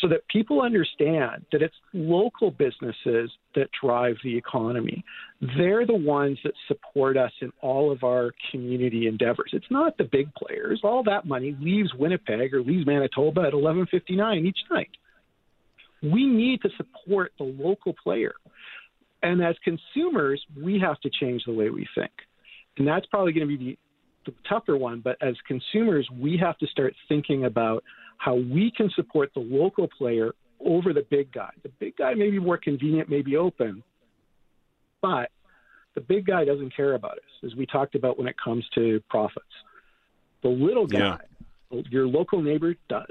So 0.00 0.08
that 0.08 0.26
people 0.28 0.62
understand 0.62 1.44
that 1.52 1.62
it's 1.62 1.74
local 1.92 2.50
businesses 2.50 3.30
that 3.54 3.68
drive 3.80 4.16
the 4.24 4.36
economy. 4.36 5.04
They're 5.56 5.86
the 5.86 5.94
ones 5.94 6.38
that 6.42 6.54
support 6.66 7.16
us 7.16 7.30
in 7.40 7.52
all 7.60 7.92
of 7.92 8.02
our 8.02 8.32
community 8.50 9.06
endeavors. 9.06 9.50
It's 9.52 9.70
not 9.70 9.96
the 9.98 10.04
big 10.04 10.34
players. 10.34 10.80
All 10.82 11.04
that 11.04 11.24
money 11.24 11.56
leaves 11.60 11.94
Winnipeg 11.94 12.52
or 12.52 12.62
leaves 12.62 12.84
Manitoba 12.84 13.42
at 13.42 13.52
11:59 13.52 14.44
each 14.44 14.58
night. 14.70 14.90
We 16.02 16.26
need 16.26 16.62
to 16.62 16.70
support 16.76 17.32
the 17.38 17.44
local 17.44 17.94
player. 18.02 18.34
And 19.22 19.42
as 19.42 19.54
consumers, 19.62 20.44
we 20.60 20.80
have 20.80 20.98
to 21.00 21.10
change 21.10 21.44
the 21.44 21.52
way 21.52 21.70
we 21.70 21.86
think. 21.94 22.10
And 22.76 22.86
that's 22.86 23.06
probably 23.06 23.32
going 23.32 23.48
to 23.48 23.56
be 23.56 23.64
the, 24.26 24.32
the 24.32 24.36
tougher 24.48 24.76
one. 24.76 25.00
But 25.00 25.16
as 25.22 25.34
consumers, 25.46 26.08
we 26.18 26.36
have 26.38 26.58
to 26.58 26.66
start 26.66 26.94
thinking 27.08 27.44
about 27.44 27.84
how 28.22 28.36
we 28.36 28.70
can 28.70 28.88
support 28.90 29.32
the 29.34 29.40
local 29.40 29.88
player 29.88 30.32
over 30.64 30.92
the 30.92 31.04
big 31.10 31.32
guy. 31.32 31.50
The 31.64 31.70
big 31.80 31.96
guy 31.96 32.14
may 32.14 32.30
be 32.30 32.38
more 32.38 32.56
convenient, 32.56 33.08
may 33.08 33.20
be 33.20 33.36
open, 33.36 33.82
but 35.00 35.32
the 35.94 36.02
big 36.02 36.24
guy 36.24 36.44
doesn't 36.44 36.74
care 36.74 36.94
about 36.94 37.14
us, 37.14 37.44
as 37.44 37.56
we 37.56 37.66
talked 37.66 37.96
about 37.96 38.18
when 38.18 38.28
it 38.28 38.36
comes 38.42 38.64
to 38.76 39.02
profits. 39.10 39.44
The 40.42 40.50
little 40.50 40.86
guy, 40.86 41.18
yeah. 41.72 41.82
your 41.90 42.06
local 42.06 42.40
neighbor, 42.40 42.76
does. 42.88 43.06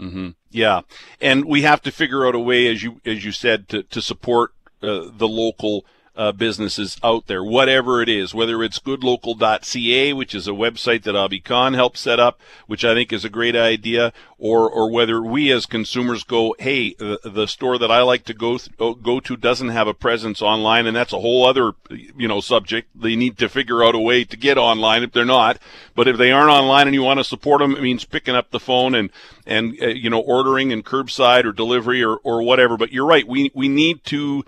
Mm-hmm. 0.00 0.30
Yeah, 0.50 0.80
and 1.20 1.44
we 1.44 1.60
have 1.62 1.82
to 1.82 1.92
figure 1.92 2.26
out 2.26 2.34
a 2.34 2.38
way, 2.38 2.68
as 2.68 2.82
you 2.82 3.02
as 3.04 3.26
you 3.26 3.32
said, 3.32 3.68
to 3.68 3.82
to 3.82 4.00
support 4.00 4.52
uh, 4.82 5.10
the 5.14 5.28
local 5.28 5.84
uh, 6.18 6.32
businesses 6.32 6.98
out 7.04 7.28
there, 7.28 7.44
whatever 7.44 8.02
it 8.02 8.08
is, 8.08 8.34
whether 8.34 8.60
it's 8.64 8.80
goodlocal.ca, 8.80 10.12
which 10.12 10.34
is 10.34 10.48
a 10.48 10.50
website 10.52 11.04
that 11.04 11.14
Abhi 11.14 11.42
Khan 11.42 11.74
helped 11.74 11.96
set 11.96 12.18
up, 12.18 12.40
which 12.66 12.84
I 12.84 12.92
think 12.92 13.12
is 13.12 13.24
a 13.24 13.30
great 13.30 13.54
idea, 13.54 14.12
or, 14.36 14.68
or 14.68 14.90
whether 14.90 15.22
we 15.22 15.52
as 15.52 15.64
consumers 15.64 16.24
go, 16.24 16.56
hey, 16.58 16.94
the, 16.94 17.20
the 17.22 17.46
store 17.46 17.78
that 17.78 17.92
I 17.92 18.02
like 18.02 18.24
to 18.24 18.34
go, 18.34 18.58
th- 18.58 18.96
go 19.00 19.20
to 19.20 19.36
doesn't 19.36 19.68
have 19.68 19.86
a 19.86 19.94
presence 19.94 20.42
online, 20.42 20.88
and 20.88 20.96
that's 20.96 21.12
a 21.12 21.20
whole 21.20 21.46
other, 21.46 21.74
you 21.88 22.26
know, 22.26 22.40
subject. 22.40 22.88
They 23.00 23.14
need 23.14 23.38
to 23.38 23.48
figure 23.48 23.84
out 23.84 23.94
a 23.94 24.00
way 24.00 24.24
to 24.24 24.36
get 24.36 24.58
online 24.58 25.04
if 25.04 25.12
they're 25.12 25.24
not. 25.24 25.60
But 25.94 26.08
if 26.08 26.16
they 26.16 26.32
aren't 26.32 26.50
online 26.50 26.88
and 26.88 26.94
you 26.94 27.02
want 27.02 27.20
to 27.20 27.24
support 27.24 27.60
them, 27.60 27.76
it 27.76 27.82
means 27.82 28.04
picking 28.04 28.34
up 28.34 28.50
the 28.50 28.60
phone 28.60 28.96
and, 28.96 29.10
and, 29.46 29.80
uh, 29.80 29.86
you 29.86 30.10
know, 30.10 30.20
ordering 30.20 30.72
and 30.72 30.84
curbside 30.84 31.44
or 31.44 31.52
delivery 31.52 32.02
or, 32.02 32.16
or 32.24 32.42
whatever. 32.42 32.76
But 32.76 32.92
you're 32.92 33.06
right. 33.06 33.26
We, 33.26 33.52
we 33.54 33.68
need 33.68 34.02
to, 34.06 34.44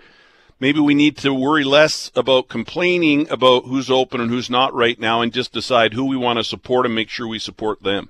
maybe 0.61 0.79
we 0.79 0.93
need 0.93 1.17
to 1.17 1.33
worry 1.33 1.65
less 1.65 2.09
about 2.15 2.47
complaining 2.47 3.29
about 3.29 3.65
who's 3.65 3.89
open 3.89 4.21
and 4.21 4.29
who's 4.29 4.49
not 4.49 4.73
right 4.73 4.97
now 4.97 5.19
and 5.19 5.33
just 5.33 5.51
decide 5.51 5.93
who 5.93 6.05
we 6.05 6.15
want 6.15 6.39
to 6.39 6.43
support 6.43 6.85
and 6.85 6.95
make 6.95 7.09
sure 7.09 7.27
we 7.27 7.39
support 7.39 7.83
them. 7.83 8.09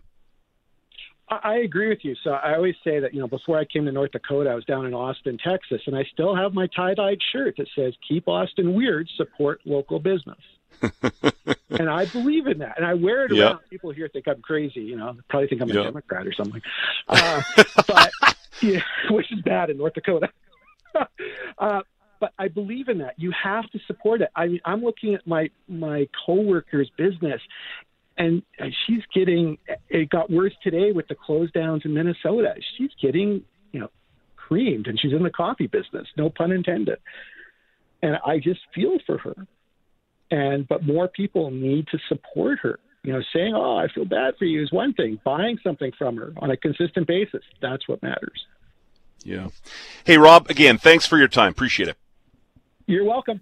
I 1.29 1.59
agree 1.59 1.87
with 1.87 2.03
you. 2.03 2.13
So 2.25 2.31
I 2.31 2.55
always 2.55 2.75
say 2.83 2.99
that, 2.99 3.13
you 3.13 3.21
know, 3.21 3.27
before 3.27 3.57
I 3.57 3.63
came 3.63 3.85
to 3.85 3.91
North 3.91 4.11
Dakota, 4.11 4.49
I 4.49 4.55
was 4.55 4.65
down 4.65 4.85
in 4.85 4.93
Austin, 4.93 5.37
Texas, 5.37 5.81
and 5.87 5.95
I 5.95 6.03
still 6.11 6.35
have 6.35 6.53
my 6.53 6.67
tie 6.75 6.93
dyed 6.93 7.19
shirt 7.31 7.55
that 7.57 7.69
says, 7.73 7.93
Keep 8.05 8.27
Austin 8.27 8.73
Weird, 8.73 9.09
support 9.15 9.61
local 9.63 9.97
business. 9.99 10.37
and 11.69 11.89
I 11.89 12.05
believe 12.07 12.47
in 12.47 12.57
that. 12.57 12.75
And 12.75 12.85
I 12.85 12.95
wear 12.95 13.25
it 13.25 13.31
around. 13.31 13.59
Yep. 13.61 13.69
People 13.69 13.91
here 13.91 14.09
think 14.11 14.27
I'm 14.27 14.41
crazy, 14.41 14.81
you 14.81 14.97
know, 14.97 15.15
probably 15.29 15.47
think 15.47 15.61
I'm 15.61 15.71
a 15.71 15.73
yep. 15.73 15.83
Democrat 15.85 16.27
or 16.27 16.33
something. 16.33 16.61
Uh, 17.07 17.41
but, 17.87 18.11
yeah, 18.61 18.81
which 19.09 19.31
is 19.31 19.39
bad 19.41 19.69
in 19.69 19.77
North 19.77 19.93
Dakota. 19.93 20.29
uh, 21.57 21.81
but 22.21 22.31
I 22.39 22.47
believe 22.47 22.87
in 22.87 22.99
that. 22.99 23.15
You 23.17 23.33
have 23.43 23.69
to 23.71 23.79
support 23.87 24.21
it. 24.21 24.29
I 24.35 24.47
mean, 24.47 24.61
I'm 24.63 24.81
looking 24.81 25.15
at 25.15 25.27
my 25.27 25.49
my 25.67 26.07
coworker's 26.25 26.89
business, 26.97 27.41
and 28.17 28.43
she's 28.85 29.01
getting. 29.13 29.57
It 29.89 30.09
got 30.09 30.29
worse 30.31 30.53
today 30.63 30.93
with 30.93 31.09
the 31.09 31.15
close 31.15 31.51
downs 31.51 31.81
in 31.83 31.93
Minnesota. 31.93 32.53
She's 32.77 32.91
getting, 33.01 33.43
you 33.73 33.81
know, 33.81 33.89
creamed, 34.37 34.87
and 34.87 34.97
she's 34.99 35.11
in 35.11 35.23
the 35.23 35.31
coffee 35.31 35.67
business. 35.67 36.07
No 36.15 36.29
pun 36.29 36.51
intended. 36.51 36.99
And 38.03 38.17
I 38.25 38.37
just 38.37 38.61
feel 38.73 38.97
for 39.05 39.17
her. 39.17 39.35
And 40.29 40.67
but 40.67 40.85
more 40.85 41.07
people 41.07 41.51
need 41.51 41.87
to 41.87 41.97
support 42.07 42.59
her. 42.59 42.79
You 43.03 43.13
know, 43.13 43.21
saying, 43.33 43.55
"Oh, 43.55 43.77
I 43.77 43.87
feel 43.87 44.05
bad 44.05 44.35
for 44.37 44.45
you" 44.45 44.61
is 44.61 44.71
one 44.71 44.93
thing. 44.93 45.19
Buying 45.25 45.57
something 45.63 45.91
from 45.97 46.17
her 46.17 46.33
on 46.37 46.51
a 46.51 46.57
consistent 46.57 47.07
basis, 47.07 47.43
that's 47.61 47.87
what 47.87 48.01
matters. 48.03 48.45
Yeah. 49.23 49.49
Hey, 50.03 50.17
Rob, 50.17 50.49
again, 50.49 50.77
thanks 50.77 51.05
for 51.05 51.17
your 51.17 51.27
time. 51.27 51.51
Appreciate 51.51 51.89
it. 51.89 51.97
You're 52.91 53.05
welcome. 53.05 53.39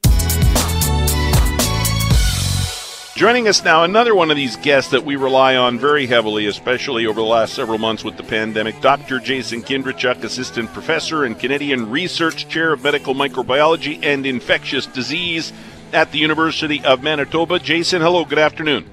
Joining 3.15 3.47
us 3.47 3.63
now, 3.63 3.83
another 3.83 4.13
one 4.13 4.29
of 4.29 4.37
these 4.37 4.55
guests 4.57 4.91
that 4.91 5.03
we 5.03 5.15
rely 5.15 5.55
on 5.55 5.79
very 5.79 6.05
heavily, 6.05 6.45
especially 6.45 7.07
over 7.07 7.19
the 7.19 7.25
last 7.25 7.55
several 7.55 7.79
months 7.79 8.03
with 8.03 8.15
the 8.15 8.21
pandemic, 8.21 8.79
Dr. 8.79 9.19
Jason 9.19 9.63
Kindrachuk, 9.63 10.23
Assistant 10.23 10.71
Professor 10.71 11.23
and 11.23 11.37
Canadian 11.37 11.89
Research 11.89 12.47
Chair 12.47 12.73
of 12.73 12.83
Medical 12.83 13.15
Microbiology 13.15 13.99
and 14.03 14.27
Infectious 14.27 14.85
Disease 14.85 15.51
at 15.93 16.11
the 16.11 16.19
University 16.19 16.85
of 16.85 17.01
Manitoba. 17.01 17.57
Jason, 17.57 18.03
hello, 18.03 18.25
good 18.25 18.37
afternoon. 18.37 18.85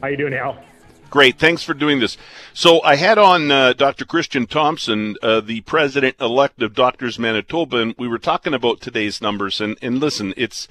How 0.00 0.08
are 0.08 0.10
you 0.12 0.16
doing, 0.16 0.32
Al? 0.32 0.69
Great. 1.10 1.40
Thanks 1.40 1.64
for 1.64 1.74
doing 1.74 1.98
this. 1.98 2.16
So 2.54 2.80
I 2.84 2.94
had 2.94 3.18
on 3.18 3.50
uh, 3.50 3.72
Dr. 3.72 4.04
Christian 4.04 4.46
Thompson, 4.46 5.16
uh, 5.20 5.40
the 5.40 5.60
president 5.62 6.14
elect 6.20 6.62
of 6.62 6.72
Doctors 6.72 7.18
Manitoba, 7.18 7.78
and 7.78 7.94
we 7.98 8.06
were 8.06 8.18
talking 8.18 8.54
about 8.54 8.80
today's 8.80 9.20
numbers. 9.20 9.60
And, 9.60 9.76
and 9.82 9.98
listen, 9.98 10.32
it's, 10.36 10.68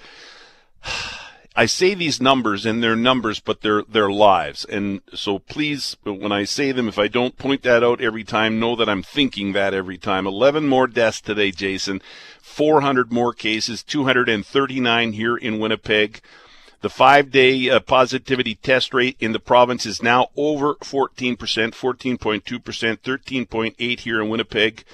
I 1.57 1.65
say 1.65 1.93
these 1.93 2.21
numbers 2.21 2.65
and 2.65 2.81
they're 2.81 2.95
numbers, 2.95 3.41
but 3.41 3.59
they're, 3.59 3.83
they're 3.83 4.09
lives. 4.09 4.63
And 4.63 5.01
so 5.13 5.39
please, 5.39 5.97
when 6.05 6.31
I 6.31 6.45
say 6.45 6.71
them, 6.71 6.87
if 6.87 6.97
I 6.97 7.09
don't 7.09 7.37
point 7.37 7.63
that 7.63 7.83
out 7.83 7.99
every 7.99 8.23
time, 8.23 8.61
know 8.61 8.77
that 8.77 8.87
I'm 8.87 9.03
thinking 9.03 9.51
that 9.53 9.73
every 9.73 9.97
time. 9.97 10.25
11 10.25 10.69
more 10.69 10.87
deaths 10.87 11.19
today, 11.19 11.51
Jason. 11.51 12.01
400 12.41 13.11
more 13.11 13.33
cases, 13.33 13.83
239 13.83 15.11
here 15.11 15.35
in 15.35 15.59
Winnipeg. 15.59 16.21
The 16.81 16.89
five 16.89 17.29
day 17.29 17.69
uh, 17.69 17.81
positivity 17.81 18.55
test 18.55 18.93
rate 18.93 19.17
in 19.19 19.33
the 19.33 19.39
province 19.39 19.85
is 19.85 20.01
now 20.01 20.29
over 20.37 20.75
14%, 20.75 21.37
14.2%, 21.37 22.41
13.8 22.41 23.99
here 23.99 24.21
in 24.21 24.29
Winnipeg. 24.29 24.85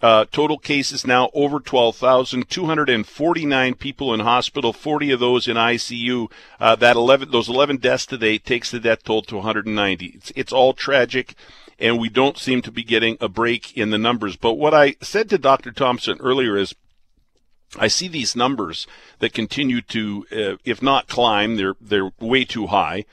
Uh, 0.00 0.24
total 0.32 0.58
cases 0.58 1.06
now 1.06 1.30
over 1.32 1.60
12,000, 1.60 2.48
249 2.48 3.74
people 3.74 4.12
in 4.12 4.20
hospital, 4.20 4.72
40 4.72 5.12
of 5.12 5.20
those 5.20 5.46
in 5.46 5.56
ICU. 5.56 6.30
Uh, 6.60 6.76
that 6.76 6.96
11, 6.96 7.30
those 7.30 7.48
11 7.48 7.76
deaths 7.76 8.06
today 8.06 8.38
takes 8.38 8.70
the 8.70 8.80
death 8.80 9.04
toll 9.04 9.22
to 9.22 9.36
190. 9.36 10.06
It's, 10.06 10.32
it's 10.34 10.52
all 10.52 10.74
tragic, 10.74 11.34
and 11.78 12.00
we 12.00 12.08
don't 12.08 12.36
seem 12.36 12.62
to 12.62 12.72
be 12.72 12.82
getting 12.82 13.16
a 13.20 13.28
break 13.28 13.76
in 13.76 13.90
the 13.90 13.98
numbers. 13.98 14.36
But 14.36 14.54
what 14.54 14.74
I 14.74 14.96
said 15.00 15.28
to 15.30 15.38
Dr. 15.38 15.70
Thompson 15.70 16.18
earlier 16.20 16.56
is, 16.56 16.74
I 17.78 17.88
see 17.88 18.08
these 18.08 18.36
numbers 18.36 18.86
that 19.20 19.32
continue 19.32 19.80
to, 19.82 20.26
uh, 20.30 20.56
if 20.64 20.82
not 20.82 21.08
climb, 21.08 21.56
they're 21.56 21.76
they're 21.80 22.12
way 22.20 22.44
too 22.44 22.66
high. 22.66 23.04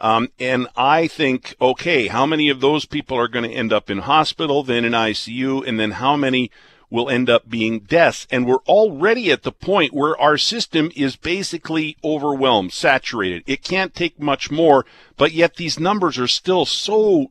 Um, 0.00 0.30
and 0.40 0.66
I 0.76 1.06
think, 1.06 1.54
okay, 1.60 2.08
how 2.08 2.26
many 2.26 2.48
of 2.48 2.60
those 2.60 2.84
people 2.84 3.16
are 3.16 3.28
going 3.28 3.48
to 3.48 3.56
end 3.56 3.72
up 3.72 3.88
in 3.88 3.98
hospital, 3.98 4.64
then 4.64 4.84
in 4.84 4.92
ICU, 4.92 5.66
and 5.66 5.78
then 5.78 5.92
how 5.92 6.16
many 6.16 6.50
will 6.90 7.08
end 7.08 7.30
up 7.30 7.48
being 7.48 7.78
deaths? 7.78 8.26
And 8.28 8.44
we're 8.44 8.64
already 8.66 9.30
at 9.30 9.44
the 9.44 9.52
point 9.52 9.94
where 9.94 10.20
our 10.20 10.36
system 10.36 10.90
is 10.96 11.14
basically 11.14 11.96
overwhelmed, 12.02 12.72
saturated. 12.72 13.44
It 13.46 13.62
can't 13.62 13.94
take 13.94 14.20
much 14.20 14.50
more, 14.50 14.84
but 15.16 15.30
yet 15.30 15.54
these 15.54 15.78
numbers 15.78 16.18
are 16.18 16.26
still 16.26 16.66
so 16.66 17.30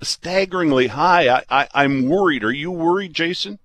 staggeringly 0.00 0.86
high. 0.86 1.28
I, 1.28 1.42
I, 1.50 1.68
I'm 1.74 2.08
worried. 2.08 2.44
Are 2.44 2.52
you 2.52 2.70
worried, 2.70 3.12
Jason? 3.12 3.58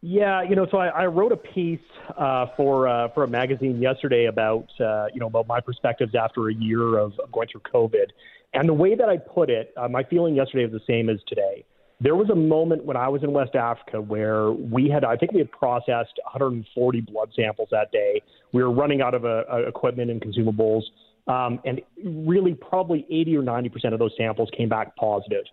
Yeah, 0.00 0.42
you 0.42 0.56
know, 0.56 0.66
so 0.70 0.78
I, 0.78 0.88
I 0.88 1.06
wrote 1.06 1.32
a 1.32 1.36
piece 1.36 1.80
uh, 2.16 2.46
for 2.56 2.88
uh, 2.88 3.08
for 3.08 3.24
a 3.24 3.28
magazine 3.28 3.80
yesterday 3.80 4.26
about 4.26 4.68
uh, 4.80 5.06
you 5.12 5.20
know 5.20 5.26
about 5.26 5.46
my 5.46 5.60
perspectives 5.60 6.14
after 6.14 6.48
a 6.48 6.54
year 6.54 6.98
of, 6.98 7.12
going 7.32 7.48
through 7.48 7.62
COVID, 7.62 8.06
and 8.52 8.68
the 8.68 8.74
way 8.74 8.94
that 8.94 9.08
I 9.08 9.16
put 9.16 9.50
it, 9.50 9.72
uh, 9.76 9.88
my 9.88 10.04
feeling 10.04 10.34
yesterday 10.34 10.64
was 10.64 10.72
the 10.72 10.86
same 10.86 11.08
as 11.08 11.18
today. 11.26 11.64
There 12.00 12.16
was 12.16 12.28
a 12.28 12.34
moment 12.34 12.84
when 12.84 12.96
I 12.96 13.08
was 13.08 13.22
in 13.22 13.32
West 13.32 13.54
Africa 13.54 14.00
where 14.00 14.50
we 14.50 14.88
had, 14.88 15.04
I 15.04 15.16
think 15.16 15.32
we 15.32 15.38
had 15.38 15.50
processed 15.50 16.18
140 16.24 17.00
blood 17.02 17.30
samples 17.36 17.68
that 17.70 17.92
day. 17.92 18.20
We 18.52 18.62
were 18.62 18.72
running 18.72 19.00
out 19.00 19.14
of 19.14 19.24
uh, 19.24 19.44
uh, 19.50 19.68
equipment 19.68 20.10
and 20.10 20.20
consumables, 20.20 20.82
um, 21.28 21.60
and 21.64 21.80
really 22.04 22.54
probably 22.54 23.06
80 23.10 23.36
or 23.38 23.42
90 23.42 23.68
percent 23.70 23.94
of 23.94 24.00
those 24.00 24.12
samples 24.16 24.50
came 24.56 24.68
back 24.68 24.94
positive. 24.96 25.44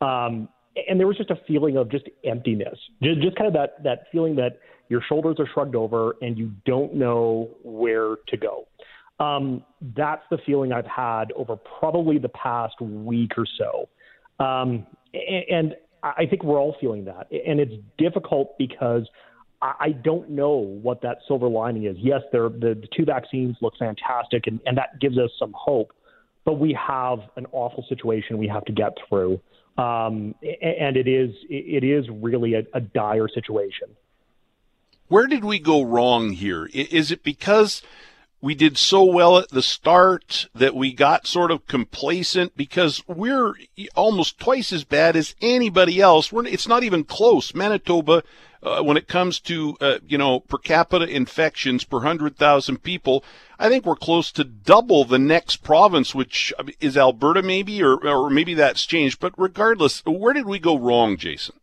Um, 0.00 0.48
and 0.88 0.98
there 0.98 1.06
was 1.06 1.16
just 1.16 1.30
a 1.30 1.38
feeling 1.46 1.76
of 1.76 1.90
just 1.90 2.04
emptiness, 2.24 2.78
just, 3.02 3.20
just 3.20 3.36
kind 3.36 3.48
of 3.48 3.54
that 3.54 3.82
that 3.84 4.04
feeling 4.12 4.36
that 4.36 4.58
your 4.88 5.02
shoulders 5.08 5.36
are 5.38 5.46
shrugged 5.52 5.74
over 5.74 6.14
and 6.22 6.38
you 6.38 6.52
don't 6.64 6.94
know 6.94 7.50
where 7.62 8.16
to 8.28 8.36
go. 8.36 8.66
Um, 9.20 9.64
that's 9.96 10.22
the 10.30 10.38
feeling 10.46 10.72
I've 10.72 10.86
had 10.86 11.32
over 11.32 11.56
probably 11.56 12.18
the 12.18 12.28
past 12.30 12.80
week 12.80 13.32
or 13.36 13.46
so, 13.58 13.88
um, 14.44 14.86
and, 15.12 15.44
and 15.50 15.76
I 16.02 16.26
think 16.26 16.44
we're 16.44 16.60
all 16.60 16.76
feeling 16.80 17.04
that, 17.06 17.26
and 17.32 17.58
it's 17.58 17.74
difficult 17.96 18.56
because 18.58 19.08
I 19.60 19.90
don't 20.04 20.30
know 20.30 20.54
what 20.56 21.02
that 21.02 21.18
silver 21.26 21.48
lining 21.48 21.86
is. 21.86 21.96
Yes, 21.98 22.20
the, 22.30 22.48
the 22.48 22.86
two 22.96 23.04
vaccines 23.04 23.56
look 23.60 23.74
fantastic, 23.76 24.46
and, 24.46 24.60
and 24.66 24.78
that 24.78 25.00
gives 25.00 25.18
us 25.18 25.30
some 25.36 25.52
hope, 25.56 25.92
but 26.44 26.60
we 26.60 26.78
have 26.80 27.18
an 27.34 27.46
awful 27.50 27.84
situation 27.88 28.38
we 28.38 28.46
have 28.46 28.64
to 28.66 28.72
get 28.72 28.92
through. 29.08 29.40
Um, 29.78 30.34
and 30.42 30.96
it 30.96 31.06
is 31.06 31.34
it 31.48 31.84
is 31.84 32.08
really 32.10 32.54
a, 32.54 32.64
a 32.74 32.80
dire 32.80 33.28
situation. 33.28 33.88
Where 35.06 35.26
did 35.26 35.44
we 35.44 35.58
go 35.58 35.82
wrong 35.82 36.32
here? 36.32 36.68
Is 36.72 37.10
it 37.10 37.22
because 37.22 37.80
we 38.40 38.54
did 38.54 38.76
so 38.76 39.04
well 39.04 39.38
at 39.38 39.48
the 39.48 39.62
start 39.62 40.48
that 40.54 40.74
we 40.74 40.92
got 40.92 41.26
sort 41.26 41.50
of 41.50 41.66
complacent 41.66 42.56
because 42.56 43.02
we're 43.08 43.54
almost 43.96 44.38
twice 44.38 44.72
as 44.72 44.84
bad 44.84 45.16
as 45.16 45.34
anybody 45.40 46.00
else. 46.00 46.32
We're, 46.32 46.46
it's 46.46 46.68
not 46.68 46.84
even 46.84 47.04
close. 47.04 47.54
Manitoba 47.54 48.22
uh, 48.62 48.82
when 48.82 48.96
it 48.96 49.08
comes 49.08 49.40
to 49.40 49.76
uh, 49.80 49.98
you 50.06 50.18
know 50.18 50.40
per 50.40 50.58
capita 50.58 51.06
infections 51.06 51.84
per 51.84 52.00
hundred 52.00 52.36
thousand 52.36 52.82
people. 52.82 53.24
I 53.58 53.68
think 53.68 53.84
we're 53.84 53.96
close 53.96 54.30
to 54.32 54.44
double 54.44 55.04
the 55.04 55.18
next 55.18 55.58
province, 55.58 56.14
which 56.14 56.52
is 56.80 56.96
Alberta, 56.96 57.42
maybe, 57.42 57.82
or 57.82 57.96
or 58.06 58.30
maybe 58.30 58.54
that's 58.54 58.86
changed. 58.86 59.20
But 59.20 59.34
regardless, 59.36 60.02
where 60.04 60.32
did 60.32 60.46
we 60.46 60.58
go 60.58 60.78
wrong, 60.78 61.16
Jason? 61.16 61.56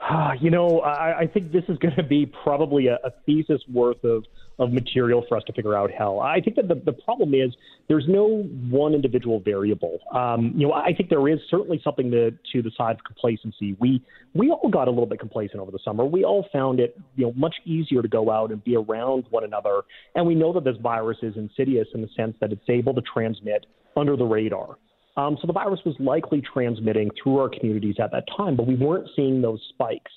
You 0.40 0.50
know, 0.50 0.80
I, 0.80 1.20
I 1.20 1.26
think 1.26 1.52
this 1.52 1.64
is 1.68 1.76
going 1.78 1.94
to 1.96 2.02
be 2.02 2.24
probably 2.24 2.86
a, 2.86 2.94
a 3.04 3.10
thesis 3.26 3.60
worth 3.68 4.02
of 4.04 4.24
of 4.60 4.72
material 4.72 5.24
for 5.26 5.38
us 5.38 5.42
to 5.46 5.52
figure 5.54 5.74
out 5.74 5.90
how. 5.90 6.18
I 6.18 6.40
think 6.40 6.56
that 6.56 6.68
the, 6.68 6.74
the 6.76 6.92
problem 6.92 7.34
is 7.34 7.50
there's 7.88 8.04
no 8.06 8.42
one 8.68 8.94
individual 8.94 9.40
variable. 9.40 9.98
Um, 10.14 10.52
you 10.54 10.68
know, 10.68 10.74
I 10.74 10.92
think 10.92 11.08
there 11.08 11.26
is 11.28 11.40
certainly 11.50 11.80
something 11.82 12.10
to, 12.10 12.30
to 12.30 12.62
the 12.62 12.70
side 12.76 12.96
of 12.96 13.04
complacency. 13.04 13.76
We 13.80 14.04
we 14.34 14.50
all 14.50 14.68
got 14.68 14.86
a 14.86 14.90
little 14.90 15.06
bit 15.06 15.18
complacent 15.18 15.60
over 15.60 15.72
the 15.72 15.80
summer. 15.84 16.04
We 16.04 16.24
all 16.24 16.46
found 16.52 16.78
it 16.78 16.96
you 17.16 17.26
know 17.26 17.32
much 17.34 17.56
easier 17.64 18.02
to 18.02 18.08
go 18.08 18.30
out 18.30 18.52
and 18.52 18.62
be 18.62 18.76
around 18.76 19.24
one 19.30 19.44
another, 19.44 19.80
and 20.14 20.26
we 20.26 20.34
know 20.34 20.52
that 20.52 20.64
this 20.64 20.76
virus 20.82 21.18
is 21.22 21.36
insidious 21.36 21.88
in 21.94 22.02
the 22.02 22.08
sense 22.14 22.36
that 22.40 22.52
it's 22.52 22.68
able 22.68 22.94
to 22.94 23.02
transmit 23.02 23.66
under 23.96 24.14
the 24.14 24.26
radar. 24.26 24.76
Um, 25.16 25.36
so 25.40 25.46
the 25.46 25.52
virus 25.52 25.80
was 25.84 25.96
likely 25.98 26.40
transmitting 26.40 27.10
through 27.20 27.38
our 27.38 27.48
communities 27.48 27.96
at 28.00 28.12
that 28.12 28.24
time, 28.36 28.56
but 28.56 28.66
we 28.66 28.76
weren't 28.76 29.08
seeing 29.16 29.42
those 29.42 29.60
spikes. 29.70 30.12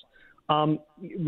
Um, 0.50 0.78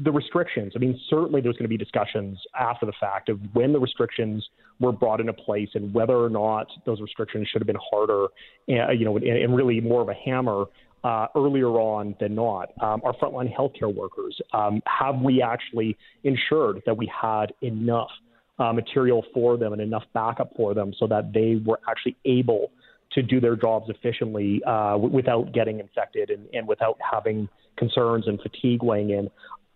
the 0.02 0.12
restrictions. 0.12 0.74
I 0.76 0.78
mean, 0.78 1.00
certainly 1.08 1.40
there's 1.40 1.56
going 1.56 1.64
to 1.64 1.68
be 1.68 1.78
discussions 1.78 2.38
after 2.58 2.84
the 2.84 2.92
fact 3.00 3.30
of 3.30 3.40
when 3.54 3.72
the 3.72 3.78
restrictions 3.78 4.46
were 4.78 4.92
brought 4.92 5.20
into 5.20 5.32
place 5.32 5.70
and 5.74 5.94
whether 5.94 6.16
or 6.16 6.28
not 6.28 6.66
those 6.84 7.00
restrictions 7.00 7.48
should 7.50 7.62
have 7.62 7.66
been 7.66 7.78
harder, 7.90 8.24
uh, 8.68 8.90
you 8.90 9.06
know, 9.06 9.16
and, 9.16 9.26
and 9.26 9.56
really 9.56 9.80
more 9.80 10.02
of 10.02 10.10
a 10.10 10.14
hammer 10.14 10.66
uh, 11.02 11.28
earlier 11.34 11.68
on 11.68 12.14
than 12.20 12.34
not. 12.34 12.72
Um, 12.82 13.00
our 13.04 13.14
frontline 13.14 13.50
healthcare 13.54 13.94
workers, 13.94 14.38
um, 14.52 14.82
have 14.86 15.20
we 15.22 15.40
actually 15.40 15.96
ensured 16.24 16.82
that 16.84 16.96
we 16.96 17.10
had 17.10 17.54
enough 17.62 18.10
uh, 18.58 18.72
material 18.72 19.24
for 19.32 19.56
them 19.56 19.72
and 19.72 19.80
enough 19.80 20.04
backup 20.14 20.50
for 20.56 20.74
them 20.74 20.92
so 20.98 21.06
that 21.06 21.32
they 21.32 21.60
were 21.64 21.78
actually 21.88 22.16
able 22.24 22.70
to 23.12 23.22
do 23.22 23.40
their 23.40 23.56
jobs 23.56 23.88
efficiently 23.88 24.60
uh, 24.66 24.92
w- 24.92 25.14
without 25.14 25.52
getting 25.52 25.78
infected 25.78 26.30
and, 26.30 26.48
and 26.52 26.66
without 26.66 26.98
having 27.00 27.48
concerns 27.76 28.26
and 28.26 28.40
fatigue 28.40 28.82
weighing 28.82 29.10
in. 29.10 29.30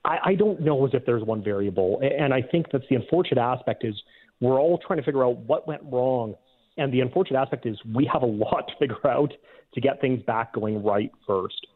I, 0.04 0.18
I 0.24 0.34
don't 0.34 0.60
know 0.60 0.86
as 0.86 0.92
if 0.94 1.04
there's 1.04 1.22
one 1.22 1.42
variable, 1.42 2.00
and 2.02 2.32
I 2.32 2.42
think 2.42 2.66
that's 2.72 2.84
the 2.88 2.96
unfortunate 2.96 3.40
aspect 3.40 3.84
is 3.84 3.94
we're 4.40 4.58
all 4.58 4.78
trying 4.78 4.98
to 4.98 5.04
figure 5.04 5.24
out 5.24 5.36
what 5.36 5.66
went 5.68 5.82
wrong, 5.84 6.34
and 6.76 6.92
the 6.92 7.00
unfortunate 7.00 7.38
aspect 7.38 7.66
is 7.66 7.78
we 7.94 8.08
have 8.12 8.22
a 8.22 8.26
lot 8.26 8.68
to 8.68 8.74
figure 8.78 9.06
out 9.06 9.32
to 9.74 9.80
get 9.80 10.00
things 10.00 10.22
back 10.22 10.54
going 10.54 10.82
right 10.82 11.10
first 11.26 11.66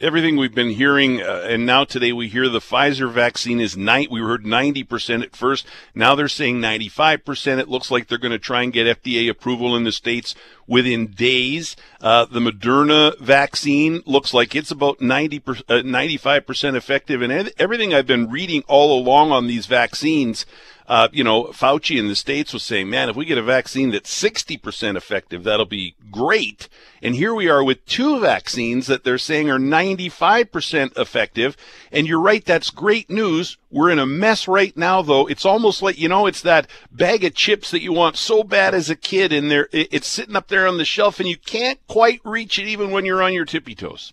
everything 0.00 0.36
we've 0.36 0.54
been 0.54 0.70
hearing, 0.70 1.20
uh, 1.20 1.44
and 1.46 1.66
now 1.66 1.84
today 1.84 2.12
we 2.12 2.28
hear 2.28 2.48
the 2.48 2.60
Pfizer 2.60 3.10
vaccine 3.12 3.60
is 3.60 3.76
night. 3.76 4.10
We 4.10 4.20
heard 4.20 4.44
90% 4.44 5.22
at 5.22 5.36
first. 5.36 5.66
Now 5.94 6.14
they're 6.14 6.28
saying 6.28 6.60
95%. 6.60 7.58
It 7.58 7.68
looks 7.68 7.90
like 7.90 8.08
they're 8.08 8.18
going 8.18 8.32
to 8.32 8.38
try 8.38 8.62
and 8.62 8.72
get 8.72 9.02
FDA 9.02 9.28
approval 9.28 9.76
in 9.76 9.84
the 9.84 9.92
states 9.92 10.34
within 10.66 11.08
days. 11.08 11.76
Uh, 12.00 12.24
the 12.24 12.40
Moderna 12.40 13.18
vaccine 13.18 14.02
looks 14.06 14.32
like 14.32 14.54
it's 14.54 14.70
about 14.70 15.00
90 15.00 15.42
uh, 15.46 15.52
95% 15.82 16.74
effective. 16.74 17.22
And 17.22 17.52
everything 17.58 17.92
I've 17.92 18.06
been 18.06 18.30
reading 18.30 18.62
all 18.68 18.98
along 18.98 19.32
on 19.32 19.46
these 19.46 19.66
vaccines 19.66 20.46
uh, 20.90 21.06
you 21.12 21.22
know, 21.22 21.44
Fauci 21.44 22.00
in 22.00 22.08
the 22.08 22.16
States 22.16 22.52
was 22.52 22.64
saying, 22.64 22.90
man, 22.90 23.08
if 23.08 23.14
we 23.14 23.24
get 23.24 23.38
a 23.38 23.42
vaccine 23.42 23.90
that's 23.90 24.12
60% 24.12 24.96
effective, 24.96 25.44
that'll 25.44 25.64
be 25.64 25.94
great. 26.10 26.68
And 27.00 27.14
here 27.14 27.32
we 27.32 27.48
are 27.48 27.62
with 27.62 27.86
two 27.86 28.18
vaccines 28.18 28.88
that 28.88 29.04
they're 29.04 29.16
saying 29.16 29.48
are 29.48 29.58
95% 29.60 30.98
effective. 30.98 31.56
And 31.92 32.08
you're 32.08 32.20
right, 32.20 32.44
that's 32.44 32.70
great 32.70 33.08
news. 33.08 33.56
We're 33.70 33.90
in 33.90 34.00
a 34.00 34.06
mess 34.06 34.48
right 34.48 34.76
now, 34.76 35.00
though. 35.00 35.28
It's 35.28 35.46
almost 35.46 35.80
like, 35.80 35.96
you 35.96 36.08
know, 36.08 36.26
it's 36.26 36.42
that 36.42 36.68
bag 36.90 37.22
of 37.22 37.36
chips 37.36 37.70
that 37.70 37.82
you 37.82 37.92
want 37.92 38.16
so 38.16 38.42
bad 38.42 38.74
as 38.74 38.90
a 38.90 38.96
kid, 38.96 39.32
and 39.32 39.48
there, 39.48 39.68
it's 39.70 40.08
sitting 40.08 40.34
up 40.34 40.48
there 40.48 40.66
on 40.66 40.78
the 40.78 40.84
shelf, 40.84 41.20
and 41.20 41.28
you 41.28 41.36
can't 41.36 41.78
quite 41.86 42.20
reach 42.24 42.58
it 42.58 42.66
even 42.66 42.90
when 42.90 43.04
you're 43.04 43.22
on 43.22 43.32
your 43.32 43.44
tippy 43.44 43.76
toes. 43.76 44.12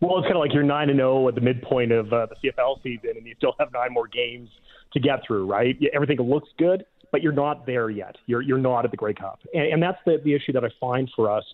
Well, 0.00 0.18
it's 0.18 0.26
kind 0.26 0.36
of 0.36 0.40
like 0.42 0.54
you're 0.54 0.62
nine 0.62 0.90
and 0.90 0.98
zero 0.98 1.24
oh 1.24 1.28
at 1.28 1.34
the 1.34 1.40
midpoint 1.40 1.90
of 1.90 2.12
uh, 2.12 2.26
the 2.26 2.36
CFL 2.36 2.80
season, 2.84 3.14
and 3.16 3.26
you 3.26 3.34
still 3.36 3.54
have 3.58 3.72
nine 3.72 3.92
more 3.92 4.06
games 4.06 4.48
to 4.94 5.00
get 5.00 5.20
through, 5.26 5.46
right? 5.46 5.76
Everything 5.92 6.18
looks 6.18 6.48
good, 6.58 6.84
but 7.12 7.22
you're 7.22 7.32
not 7.32 7.66
there 7.66 7.90
yet. 7.90 8.16
You're 8.26 8.42
you're 8.42 8.58
not 8.58 8.84
at 8.84 8.90
the 8.90 8.96
Grey 8.96 9.14
Cup, 9.14 9.40
and, 9.52 9.74
and 9.74 9.82
that's 9.82 9.98
the 10.06 10.18
the 10.24 10.34
issue 10.34 10.52
that 10.52 10.64
I 10.64 10.68
find 10.80 11.10
for 11.14 11.30
us 11.30 11.44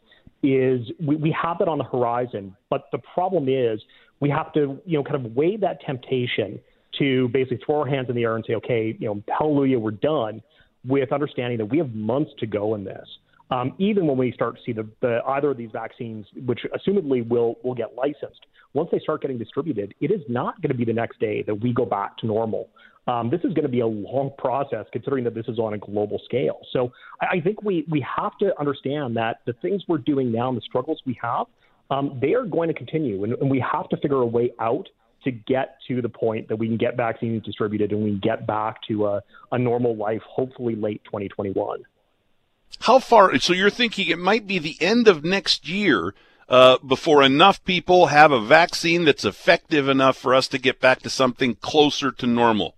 is 0.43 0.81
we, 1.05 1.17
we 1.17 1.37
have 1.43 1.59
that 1.59 1.69
on 1.69 1.79
the 1.79 1.85
horizon, 1.85 2.57
but 2.71 2.85
the 2.93 2.99
problem 2.99 3.49
is 3.49 3.81
we 4.21 4.31
have 4.31 4.53
to 4.55 4.81
you 4.85 4.99
know 4.99 5.05
kind 5.05 5.25
of 5.25 5.35
weigh 5.35 5.57
that 5.57 5.81
temptation 5.85 6.61
to 6.99 7.29
basically 7.29 7.61
throw 7.65 7.81
our 7.81 7.87
hands 7.87 8.09
in 8.09 8.17
the 8.17 8.23
air 8.23 8.37
and 8.37 8.45
say, 8.47 8.55
okay, 8.55 8.97
you 8.99 9.07
know, 9.07 9.23
hallelujah, 9.39 9.79
we're 9.79 9.93
done, 9.93 10.43
with 10.85 11.13
understanding 11.13 11.59
that 11.59 11.67
we 11.67 11.79
have 11.79 11.95
months 11.95 12.31
to 12.39 12.47
go 12.47 12.75
in 12.75 12.85
this. 12.85 13.07
Um, 13.51 13.75
even 13.79 14.07
when 14.07 14.17
we 14.17 14.33
start 14.33 14.57
to 14.57 14.63
see 14.65 14.73
the, 14.73 14.89
the 15.01 15.21
either 15.27 15.51
of 15.51 15.57
these 15.57 15.71
vaccines, 15.73 16.25
which 16.47 16.61
assumedly 16.75 17.27
will 17.29 17.57
will 17.65 17.75
get 17.75 17.95
licensed, 17.97 18.47
once 18.75 18.89
they 18.93 19.01
start 19.01 19.23
getting 19.23 19.39
distributed, 19.39 19.93
it 20.01 20.13
is 20.13 20.21
not 20.29 20.61
going 20.63 20.71
to 20.71 20.77
be 20.77 20.85
the 20.85 20.93
next 20.93 21.19
day 21.19 21.43
that 21.43 21.55
we 21.61 21.73
go 21.73 21.85
back 21.85 22.17
to 22.19 22.27
normal. 22.27 22.69
Um, 23.11 23.29
this 23.29 23.41
is 23.41 23.53
going 23.55 23.65
to 23.65 23.69
be 23.69 23.81
a 23.81 23.87
long 23.87 24.31
process 24.39 24.87
considering 24.93 25.25
that 25.25 25.35
this 25.35 25.47
is 25.49 25.59
on 25.59 25.75
a 25.75 25.79
global 25.79 26.21
scale. 26.25 26.61
So 26.73 26.93
I, 27.21 27.39
I 27.39 27.41
think 27.41 27.63
we, 27.63 27.85
we 27.91 28.07
have 28.17 28.39
to 28.39 28.59
understand 28.61 29.17
that 29.17 29.41
the 29.47 29.53
things 29.55 29.83
we're 29.89 29.99
doing 29.99 30.31
now 30.31 30.49
and 30.49 30.57
the 30.57 30.63
struggles 30.63 31.03
we 31.05 31.19
have, 31.21 31.47
um, 31.91 32.19
they 32.23 32.35
are 32.35 32.45
going 32.45 32.69
to 32.69 32.75
continue. 32.75 33.25
And, 33.25 33.33
and 33.35 33.51
we 33.51 33.59
have 33.61 33.89
to 33.89 33.97
figure 33.97 34.21
a 34.21 34.27
way 34.27 34.53
out 34.61 34.89
to 35.25 35.33
get 35.33 35.79
to 35.89 36.01
the 36.01 36.09
point 36.09 36.49
that 36.49 36.57
we 36.57 36.69
can 36.69 36.77
get 36.77 36.97
vaccines 36.97 37.43
distributed 37.43 37.91
and 37.91 38.05
we 38.05 38.11
can 38.11 38.21
get 38.21 38.47
back 38.47 38.77
to 38.87 39.07
a, 39.07 39.23
a 39.51 39.59
normal 39.59 39.97
life, 39.97 40.23
hopefully 40.23 40.77
late 40.77 41.03
2021. 41.05 41.81
How 42.79 43.01
far? 43.01 43.37
So 43.41 43.53
you're 43.53 43.71
thinking 43.71 44.09
it 44.09 44.21
might 44.21 44.47
be 44.47 44.61
the 44.61 44.77
end 44.81 45.09
of 45.09 45.25
next 45.25 45.69
year 45.69 46.15
uh, 46.49 46.79
before 46.87 47.25
enough 47.25 47.63
people 47.65 48.07
have 48.07 48.31
a 48.31 48.41
vaccine 48.41 49.05
that's 49.05 49.25
effective 49.25 49.89
enough 49.89 50.17
for 50.17 50.33
us 50.33 50.47
to 50.49 50.59
get 50.59 50.81
back 50.81 51.01
to 51.01 51.11
something 51.11 51.57
closer 51.57 52.13
to 52.13 52.27
normal? 52.29 52.77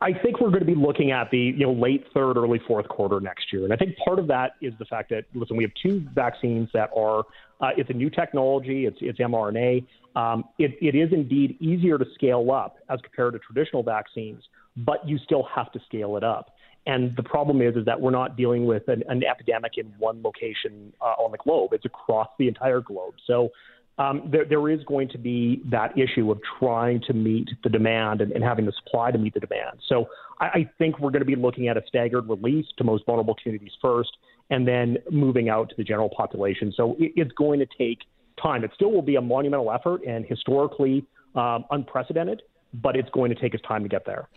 I 0.00 0.12
think 0.12 0.40
we're 0.40 0.48
going 0.48 0.60
to 0.60 0.66
be 0.66 0.74
looking 0.74 1.10
at 1.10 1.30
the 1.30 1.38
you 1.38 1.66
know 1.66 1.72
late 1.72 2.04
third, 2.14 2.36
early 2.36 2.60
fourth 2.66 2.88
quarter 2.88 3.20
next 3.20 3.52
year, 3.52 3.64
and 3.64 3.72
I 3.72 3.76
think 3.76 3.96
part 3.98 4.18
of 4.18 4.26
that 4.28 4.52
is 4.60 4.72
the 4.78 4.84
fact 4.84 5.10
that 5.10 5.24
listen, 5.34 5.56
we 5.56 5.64
have 5.64 5.72
two 5.82 6.06
vaccines 6.14 6.68
that 6.72 6.90
are 6.96 7.24
uh, 7.60 7.70
it's 7.76 7.90
a 7.90 7.94
new 7.94 8.10
technology, 8.10 8.86
it's 8.86 8.98
it's 9.00 9.18
mRNA. 9.18 9.86
Um, 10.16 10.44
it, 10.58 10.76
it 10.80 10.94
is 10.94 11.12
indeed 11.12 11.56
easier 11.60 11.98
to 11.98 12.04
scale 12.14 12.50
up 12.52 12.76
as 12.88 13.00
compared 13.00 13.32
to 13.32 13.40
traditional 13.40 13.82
vaccines, 13.82 14.44
but 14.76 15.06
you 15.08 15.18
still 15.18 15.42
have 15.54 15.72
to 15.72 15.80
scale 15.86 16.16
it 16.16 16.24
up. 16.24 16.54
And 16.86 17.16
the 17.16 17.22
problem 17.22 17.62
is, 17.62 17.76
is 17.76 17.84
that 17.86 18.00
we're 18.00 18.10
not 18.10 18.36
dealing 18.36 18.66
with 18.66 18.86
an, 18.88 19.02
an 19.08 19.24
epidemic 19.24 19.72
in 19.78 19.86
one 19.98 20.22
location 20.22 20.92
uh, 21.00 21.14
on 21.18 21.32
the 21.32 21.38
globe. 21.38 21.72
It's 21.72 21.86
across 21.86 22.28
the 22.38 22.46
entire 22.46 22.80
globe. 22.80 23.14
So 23.26 23.50
um, 23.98 24.28
there, 24.30 24.44
there 24.44 24.68
is 24.70 24.82
going 24.84 25.08
to 25.10 25.18
be 25.18 25.62
that 25.70 25.96
issue 25.96 26.30
of 26.30 26.40
trying 26.58 27.00
to 27.06 27.12
meet 27.12 27.48
the 27.62 27.68
demand 27.68 28.20
and, 28.20 28.32
and 28.32 28.42
having 28.42 28.66
the 28.66 28.72
supply 28.72 29.10
to 29.10 29.18
meet 29.18 29.34
the 29.34 29.40
demand. 29.40 29.78
So 29.88 30.06
I, 30.40 30.46
I 30.46 30.70
think 30.78 30.98
we're 30.98 31.10
going 31.10 31.20
to 31.20 31.26
be 31.26 31.36
looking 31.36 31.68
at 31.68 31.76
a 31.76 31.82
staggered 31.86 32.28
release 32.28 32.66
to 32.78 32.84
most 32.84 33.06
vulnerable 33.06 33.36
communities 33.40 33.72
first, 33.80 34.10
and 34.50 34.66
then 34.66 34.98
moving 35.10 35.48
out 35.48 35.68
to 35.70 35.74
the 35.76 35.84
general 35.84 36.10
population. 36.10 36.72
So 36.76 36.96
it, 36.98 37.12
it's 37.16 37.32
going 37.32 37.60
to 37.60 37.66
take 37.78 37.98
time. 38.42 38.64
It 38.64 38.72
still 38.74 38.90
will 38.90 39.02
be 39.02 39.16
a 39.16 39.20
monumental 39.20 39.70
effort 39.70 40.02
and 40.06 40.24
historically 40.26 41.06
um, 41.34 41.64
unprecedented, 41.70 42.42
but 42.74 42.96
it's 42.96 43.10
going 43.10 43.32
to 43.34 43.40
take 43.40 43.54
us 43.54 43.60
time 43.66 43.82
to 43.84 43.88
get 43.88 44.04
there. 44.04 44.28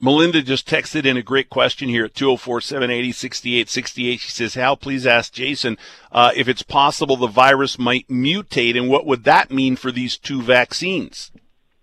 Melinda 0.00 0.42
just 0.42 0.68
texted 0.68 1.06
in 1.06 1.16
a 1.16 1.22
great 1.22 1.48
question 1.48 1.88
here 1.88 2.04
at 2.04 2.14
204 2.14 2.60
780 2.60 3.12
6868. 3.12 4.20
She 4.20 4.30
says, 4.30 4.54
Hal, 4.54 4.76
please 4.76 5.06
ask 5.06 5.32
Jason 5.32 5.78
uh, 6.12 6.32
if 6.36 6.48
it's 6.48 6.62
possible 6.62 7.16
the 7.16 7.26
virus 7.26 7.78
might 7.78 8.08
mutate 8.08 8.76
and 8.76 8.88
what 8.88 9.06
would 9.06 9.24
that 9.24 9.50
mean 9.50 9.76
for 9.76 9.90
these 9.90 10.18
two 10.18 10.42
vaccines? 10.42 11.30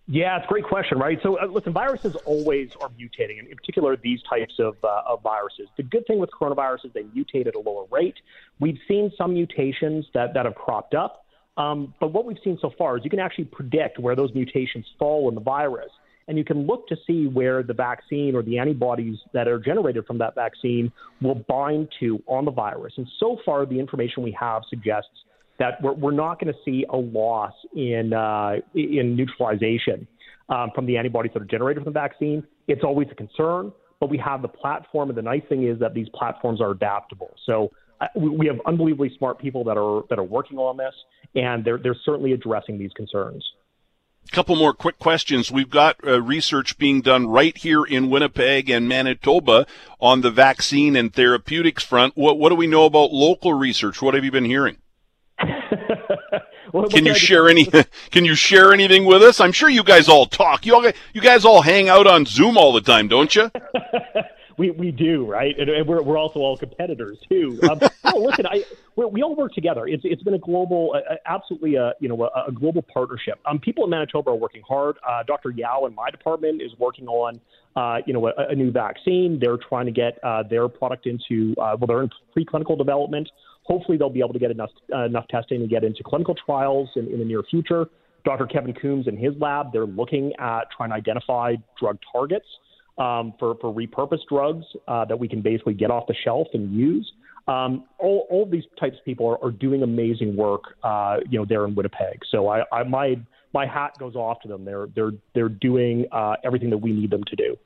Yeah, 0.07 0.35
it's 0.35 0.45
a 0.45 0.49
great 0.49 0.65
question, 0.65 0.97
right? 0.97 1.17
So, 1.23 1.39
uh, 1.39 1.45
listen, 1.45 1.71
viruses 1.71 2.17
always 2.25 2.71
are 2.81 2.89
mutating, 2.89 3.39
and 3.39 3.47
in 3.47 3.55
particular, 3.55 3.95
these 3.95 4.19
types 4.29 4.53
of, 4.59 4.75
uh, 4.83 5.03
of 5.07 5.21
viruses. 5.21 5.69
The 5.77 5.83
good 5.83 6.05
thing 6.05 6.19
with 6.19 6.29
coronavirus 6.31 6.87
is 6.87 6.93
they 6.93 7.03
mutate 7.03 7.47
at 7.47 7.55
a 7.55 7.59
lower 7.59 7.85
rate. 7.89 8.15
We've 8.59 8.79
seen 8.89 9.13
some 9.17 9.33
mutations 9.33 10.05
that, 10.13 10.33
that 10.33 10.45
have 10.45 10.55
cropped 10.55 10.95
up, 10.95 11.23
um, 11.55 11.93
but 12.01 12.11
what 12.11 12.25
we've 12.25 12.39
seen 12.43 12.57
so 12.61 12.73
far 12.77 12.97
is 12.97 13.05
you 13.05 13.09
can 13.09 13.19
actually 13.19 13.45
predict 13.45 13.99
where 13.99 14.15
those 14.15 14.33
mutations 14.33 14.85
fall 14.99 15.29
in 15.29 15.35
the 15.35 15.41
virus 15.41 15.91
and 16.27 16.37
you 16.37 16.43
can 16.43 16.65
look 16.65 16.87
to 16.87 16.95
see 17.07 17.27
where 17.27 17.63
the 17.63 17.73
vaccine 17.73 18.35
or 18.35 18.43
the 18.43 18.57
antibodies 18.57 19.17
that 19.33 19.47
are 19.47 19.59
generated 19.59 20.05
from 20.05 20.17
that 20.19 20.35
vaccine 20.35 20.91
will 21.21 21.43
bind 21.47 21.87
to 21.99 22.21
on 22.27 22.45
the 22.45 22.51
virus. 22.51 22.93
And 22.97 23.07
so 23.19 23.37
far, 23.45 23.65
the 23.65 23.79
information 23.79 24.23
we 24.23 24.35
have 24.39 24.63
suggests 24.69 25.09
that 25.59 25.81
we're, 25.81 25.93
we're 25.93 26.11
not 26.11 26.39
going 26.39 26.53
to 26.53 26.59
see 26.65 26.85
a 26.89 26.97
loss 26.97 27.53
in 27.75 28.13
uh, 28.13 28.55
in 28.73 29.15
neutralization 29.15 30.07
um, 30.49 30.71
from 30.73 30.85
the 30.85 30.97
antibodies 30.97 31.31
that 31.33 31.41
are 31.41 31.45
generated 31.45 31.83
from 31.83 31.93
the 31.93 31.99
vaccine. 31.99 32.43
It's 32.67 32.83
always 32.83 33.07
a 33.11 33.15
concern, 33.15 33.71
but 33.99 34.09
we 34.09 34.17
have 34.17 34.41
the 34.41 34.47
platform, 34.47 35.09
and 35.09 35.17
the 35.17 35.21
nice 35.21 35.43
thing 35.49 35.67
is 35.67 35.79
that 35.79 35.93
these 35.93 36.07
platforms 36.13 36.61
are 36.61 36.71
adaptable. 36.71 37.31
So 37.45 37.71
uh, 38.01 38.07
we 38.15 38.47
have 38.47 38.57
unbelievably 38.65 39.13
smart 39.17 39.39
people 39.39 39.63
that 39.65 39.77
are 39.77 40.03
that 40.09 40.17
are 40.17 40.23
working 40.23 40.57
on 40.57 40.77
this, 40.77 40.93
and 41.35 41.63
they're 41.63 41.77
they're 41.77 41.97
certainly 42.05 42.33
addressing 42.33 42.77
these 42.77 42.91
concerns. 42.93 43.43
Couple 44.31 44.55
more 44.55 44.73
quick 44.73 44.97
questions. 44.97 45.51
We've 45.51 45.69
got 45.69 45.97
uh, 46.07 46.21
research 46.21 46.77
being 46.77 47.01
done 47.01 47.27
right 47.27 47.57
here 47.57 47.83
in 47.83 48.09
Winnipeg 48.09 48.69
and 48.69 48.87
Manitoba 48.87 49.67
on 49.99 50.21
the 50.21 50.31
vaccine 50.31 50.95
and 50.95 51.13
therapeutics 51.13 51.83
front. 51.83 52.15
What, 52.15 52.39
what 52.39 52.47
do 52.47 52.55
we 52.55 52.65
know 52.65 52.85
about 52.85 53.11
local 53.11 53.53
research? 53.53 54.01
What 54.01 54.13
have 54.13 54.23
you 54.23 54.31
been 54.31 54.45
hearing? 54.45 54.77
can 56.89 57.05
you 57.05 57.13
share 57.13 57.49
any? 57.49 57.65
Can 58.11 58.23
you 58.23 58.35
share 58.35 58.71
anything 58.71 59.05
with 59.05 59.21
us? 59.21 59.41
I'm 59.41 59.51
sure 59.51 59.69
you 59.69 59.83
guys 59.83 60.07
all 60.07 60.25
talk. 60.25 60.65
You 60.65 60.75
all, 60.75 60.91
you 61.13 61.21
guys 61.21 61.43
all 61.43 61.61
hang 61.61 61.89
out 61.89 62.07
on 62.07 62.25
Zoom 62.25 62.57
all 62.57 62.71
the 62.71 62.81
time, 62.81 63.07
don't 63.07 63.35
you? 63.35 63.51
we, 64.61 64.69
we 64.69 64.91
do, 64.91 65.25
right? 65.25 65.57
And 65.57 65.87
we're, 65.87 66.03
we're 66.03 66.19
also 66.19 66.39
all 66.39 66.55
competitors 66.55 67.17
too. 67.27 67.59
Um, 67.67 67.79
no, 68.05 68.19
listen, 68.19 68.45
I, 68.45 68.63
we, 68.95 69.23
all 69.23 69.35
work 69.35 69.53
together. 69.53 69.87
It's, 69.87 70.03
it's 70.05 70.21
been 70.21 70.35
a 70.35 70.39
global, 70.39 70.93
uh, 70.95 71.15
absolutely 71.25 71.75
a, 71.75 71.93
you 71.99 72.07
know, 72.07 72.25
a, 72.25 72.49
a 72.49 72.51
global 72.51 72.83
partnership. 72.83 73.39
Um, 73.47 73.57
people 73.57 73.85
in 73.85 73.89
Manitoba 73.89 74.29
are 74.29 74.35
working 74.35 74.61
hard. 74.67 74.97
Uh, 75.07 75.23
Dr. 75.23 75.49
Yao 75.49 75.87
in 75.87 75.95
my 75.95 76.11
department 76.11 76.61
is 76.61 76.71
working 76.77 77.07
on, 77.07 77.41
uh, 77.75 78.01
you 78.05 78.13
know, 78.13 78.27
a, 78.27 78.33
a, 78.49 78.55
new 78.55 78.71
vaccine. 78.71 79.39
They're 79.41 79.57
trying 79.57 79.87
to 79.87 79.91
get 79.91 80.19
uh, 80.23 80.43
their 80.47 80.67
product 80.67 81.07
into, 81.07 81.55
uh, 81.59 81.75
well, 81.79 81.87
they're 81.87 82.03
in 82.03 82.11
preclinical 82.37 82.77
development. 82.77 83.31
Hopefully 83.63 83.97
they'll 83.97 84.11
be 84.11 84.19
able 84.19 84.33
to 84.33 84.39
get 84.39 84.51
enough, 84.51 84.69
uh, 84.93 85.05
enough 85.05 85.27
testing 85.29 85.61
to 85.61 85.67
get 85.67 85.83
into 85.83 86.03
clinical 86.03 86.35
trials 86.35 86.89
in, 86.95 87.07
in 87.07 87.17
the 87.17 87.25
near 87.25 87.41
future. 87.49 87.87
Dr. 88.25 88.45
Kevin 88.45 88.75
Coombs 88.75 89.07
in 89.07 89.17
his 89.17 89.33
lab, 89.39 89.73
they're 89.73 89.87
looking 89.87 90.33
at 90.37 90.65
trying 90.77 90.89
to 90.89 90.95
identify 90.95 91.55
drug 91.79 91.97
targets 92.11 92.45
um, 92.97 93.33
for, 93.39 93.55
for 93.61 93.73
repurposed 93.73 94.25
drugs 94.29 94.65
uh, 94.87 95.05
that 95.05 95.17
we 95.17 95.27
can 95.27 95.41
basically 95.41 95.73
get 95.73 95.91
off 95.91 96.07
the 96.07 96.15
shelf 96.23 96.47
and 96.53 96.73
use. 96.73 97.11
Um, 97.47 97.85
all, 97.97 98.27
all 98.29 98.45
these 98.45 98.63
types 98.79 98.97
of 98.97 99.05
people 99.05 99.27
are, 99.27 99.43
are 99.43 99.51
doing 99.51 99.81
amazing 99.83 100.35
work, 100.35 100.75
uh, 100.83 101.17
you 101.29 101.39
know, 101.39 101.45
there 101.47 101.65
in 101.65 101.73
Winnipeg. 101.75 102.19
So 102.29 102.47
I, 102.47 102.63
I, 102.71 102.83
my 102.83 103.15
my 103.53 103.65
hat 103.65 103.91
goes 103.99 104.15
off 104.15 104.39
to 104.41 104.47
them. 104.47 104.63
They're 104.63 104.87
they're 104.95 105.11
they're 105.33 105.49
doing 105.49 106.05
uh, 106.11 106.35
everything 106.43 106.69
that 106.69 106.77
we 106.77 106.93
need 106.93 107.09
them 107.09 107.23
to 107.25 107.35
do. 107.35 107.57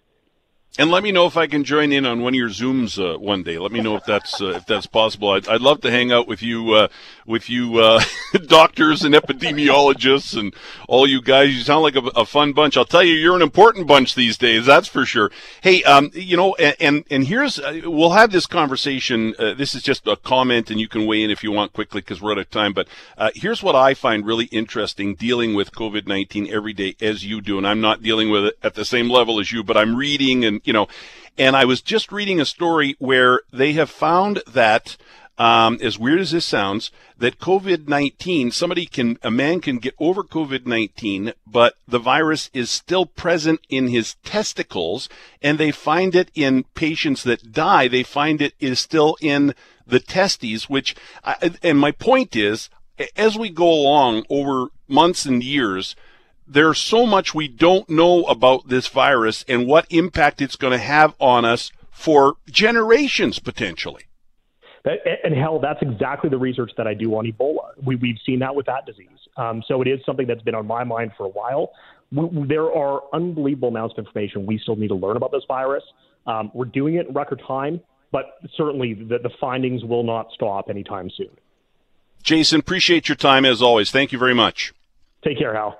And 0.77 0.91
let 0.91 1.03
me 1.03 1.13
know 1.13 1.25
if 1.25 1.37
I 1.37 1.47
can 1.47 1.63
join 1.63 1.93
in 1.93 2.05
on 2.05 2.21
one 2.21 2.33
of 2.33 2.37
your 2.37 2.49
zooms 2.49 2.99
uh, 2.99 3.17
one 3.17 3.43
day. 3.43 3.57
Let 3.57 3.71
me 3.71 3.79
know 3.79 3.95
if 3.95 4.03
that's 4.03 4.41
uh, 4.41 4.47
if 4.47 4.65
that's 4.65 4.87
possible. 4.87 5.29
I'd, 5.29 5.47
I'd 5.47 5.61
love 5.61 5.79
to 5.81 5.91
hang 5.91 6.11
out 6.11 6.27
with 6.27 6.43
you, 6.43 6.73
uh, 6.73 6.89
with 7.25 7.49
you 7.49 7.77
uh, 7.79 8.03
doctors 8.47 9.01
and 9.03 9.15
epidemiologists 9.15 10.37
and 10.37 10.53
all 10.89 11.07
you 11.07 11.21
guys. 11.21 11.55
You 11.55 11.61
sound 11.61 11.83
like 11.83 11.95
a, 11.95 12.01
a, 12.07 12.25
fun 12.25 12.51
bunch. 12.51 12.75
I'll 12.75 12.83
tell 12.83 13.03
you, 13.03 13.13
you're 13.13 13.37
an 13.37 13.41
important 13.41 13.87
bunch 13.87 14.15
these 14.15 14.37
days. 14.37 14.65
That's 14.65 14.89
for 14.89 15.05
sure. 15.05 15.31
Hey, 15.61 15.81
um, 15.83 16.11
you 16.13 16.35
know, 16.35 16.55
and 16.55 17.05
and, 17.09 17.25
here's 17.25 17.57
uh, 17.57 17.79
we'll 17.85 18.11
have 18.11 18.33
this 18.33 18.45
conversation. 18.45 19.33
Uh, 19.39 19.53
this 19.53 19.75
is 19.75 19.81
just 19.81 20.05
a 20.07 20.17
comment, 20.17 20.69
and 20.69 20.77
you 20.77 20.89
can 20.89 21.05
weigh 21.05 21.23
in 21.23 21.29
if 21.29 21.41
you 21.41 21.53
want 21.53 21.71
quickly 21.71 22.01
because 22.01 22.21
we're 22.21 22.33
out 22.33 22.37
of 22.37 22.49
time. 22.49 22.73
But 22.73 22.89
here's 23.33 23.63
what 23.63 23.77
I 23.77 23.93
find 23.93 24.25
really 24.25 24.45
interesting 24.45 25.15
dealing 25.15 25.53
with 25.53 25.71
COVID 25.71 26.05
nineteen 26.05 26.51
every 26.51 26.73
day 26.73 26.97
as 26.99 27.23
you 27.23 27.39
do, 27.39 27.57
and 27.57 27.65
I'm 27.65 27.79
not 27.79 28.03
dealing 28.03 28.29
with 28.29 28.43
it 28.43 28.57
at 28.61 28.73
the 28.73 28.83
same 28.83 29.09
level 29.09 29.39
as 29.39 29.53
you, 29.53 29.63
but 29.63 29.77
I'm 29.77 29.95
reading 29.95 30.43
and 30.43 30.59
you 30.65 30.73
know, 30.73 30.87
and 31.37 31.55
I 31.55 31.65
was 31.65 31.81
just 31.81 32.11
reading 32.11 32.39
a 32.39 32.45
story 32.45 32.95
where 32.99 33.41
they 33.51 33.73
have 33.73 33.89
found 33.89 34.41
that, 34.47 34.95
um, 35.37 35.77
as 35.81 35.99
weird 35.99 36.21
as 36.21 36.31
this 36.31 36.45
sounds, 36.45 36.91
that 37.17 37.39
COVID 37.39 37.87
19, 37.87 38.51
somebody 38.51 38.85
can, 38.85 39.17
a 39.21 39.31
man 39.31 39.59
can 39.59 39.79
get 39.79 39.95
over 39.99 40.23
COVID 40.23 40.65
19, 40.65 41.33
but 41.45 41.75
the 41.87 41.99
virus 41.99 42.49
is 42.53 42.71
still 42.71 43.05
present 43.05 43.59
in 43.69 43.89
his 43.89 44.15
testicles, 44.23 45.09
and 45.41 45.57
they 45.57 45.71
find 45.71 46.15
it 46.15 46.31
in 46.33 46.63
patients 46.73 47.23
that 47.23 47.51
die. 47.51 47.87
They 47.87 48.03
find 48.03 48.41
it 48.41 48.53
is 48.59 48.79
still 48.79 49.17
in 49.21 49.53
the 49.85 49.99
testes, 49.99 50.69
which, 50.69 50.95
I, 51.23 51.51
and 51.61 51.77
my 51.77 51.91
point 51.91 52.35
is, 52.35 52.69
as 53.17 53.37
we 53.37 53.49
go 53.49 53.69
along 53.69 54.23
over 54.29 54.67
months 54.87 55.25
and 55.25 55.43
years, 55.43 55.95
there's 56.47 56.79
so 56.79 57.05
much 57.05 57.33
we 57.33 57.47
don't 57.47 57.89
know 57.89 58.23
about 58.23 58.67
this 58.67 58.87
virus 58.87 59.43
and 59.47 59.67
what 59.67 59.85
impact 59.89 60.41
it's 60.41 60.55
going 60.55 60.71
to 60.71 60.77
have 60.77 61.15
on 61.19 61.45
us 61.45 61.71
for 61.91 62.35
generations 62.49 63.39
potentially. 63.39 64.03
And 64.85 65.33
Hal, 65.33 65.59
that's 65.59 65.81
exactly 65.81 66.29
the 66.29 66.37
research 66.37 66.71
that 66.77 66.85
I 66.85 66.93
do 66.93 67.15
on 67.15 67.25
Ebola. 67.25 67.71
We, 67.83 67.95
have 67.95 68.17
seen 68.23 68.39
that 68.39 68.53
with 68.53 68.67
that 68.67 68.85
disease. 68.85 69.07
Um, 69.35 69.63
so 69.67 69.81
it 69.81 69.87
is 69.87 69.99
something 70.05 70.27
that's 70.27 70.43
been 70.43 70.53
on 70.53 70.67
my 70.67 70.83
mind 70.83 71.11
for 71.17 71.25
a 71.25 71.29
while. 71.29 71.71
We, 72.11 72.47
there 72.47 72.71
are 72.71 73.01
unbelievable 73.11 73.69
amounts 73.69 73.95
of 73.97 74.05
information 74.05 74.45
we 74.45 74.59
still 74.59 74.75
need 74.75 74.89
to 74.89 74.95
learn 74.95 75.17
about 75.17 75.31
this 75.31 75.43
virus. 75.47 75.83
Um, 76.27 76.51
we're 76.53 76.65
doing 76.65 76.95
it 76.95 77.07
in 77.07 77.13
record 77.13 77.41
time, 77.47 77.81
but 78.11 78.37
certainly 78.55 78.93
the, 78.93 79.17
the 79.17 79.31
findings 79.41 79.83
will 79.83 80.03
not 80.03 80.27
stop 80.35 80.69
anytime 80.69 81.09
soon. 81.09 81.31
Jason, 82.21 82.59
appreciate 82.59 83.09
your 83.09 83.15
time 83.15 83.43
as 83.43 83.61
always. 83.61 83.89
Thank 83.89 84.11
you 84.11 84.19
very 84.19 84.35
much. 84.35 84.73
Take 85.23 85.39
care, 85.39 85.55
Hal. 85.55 85.79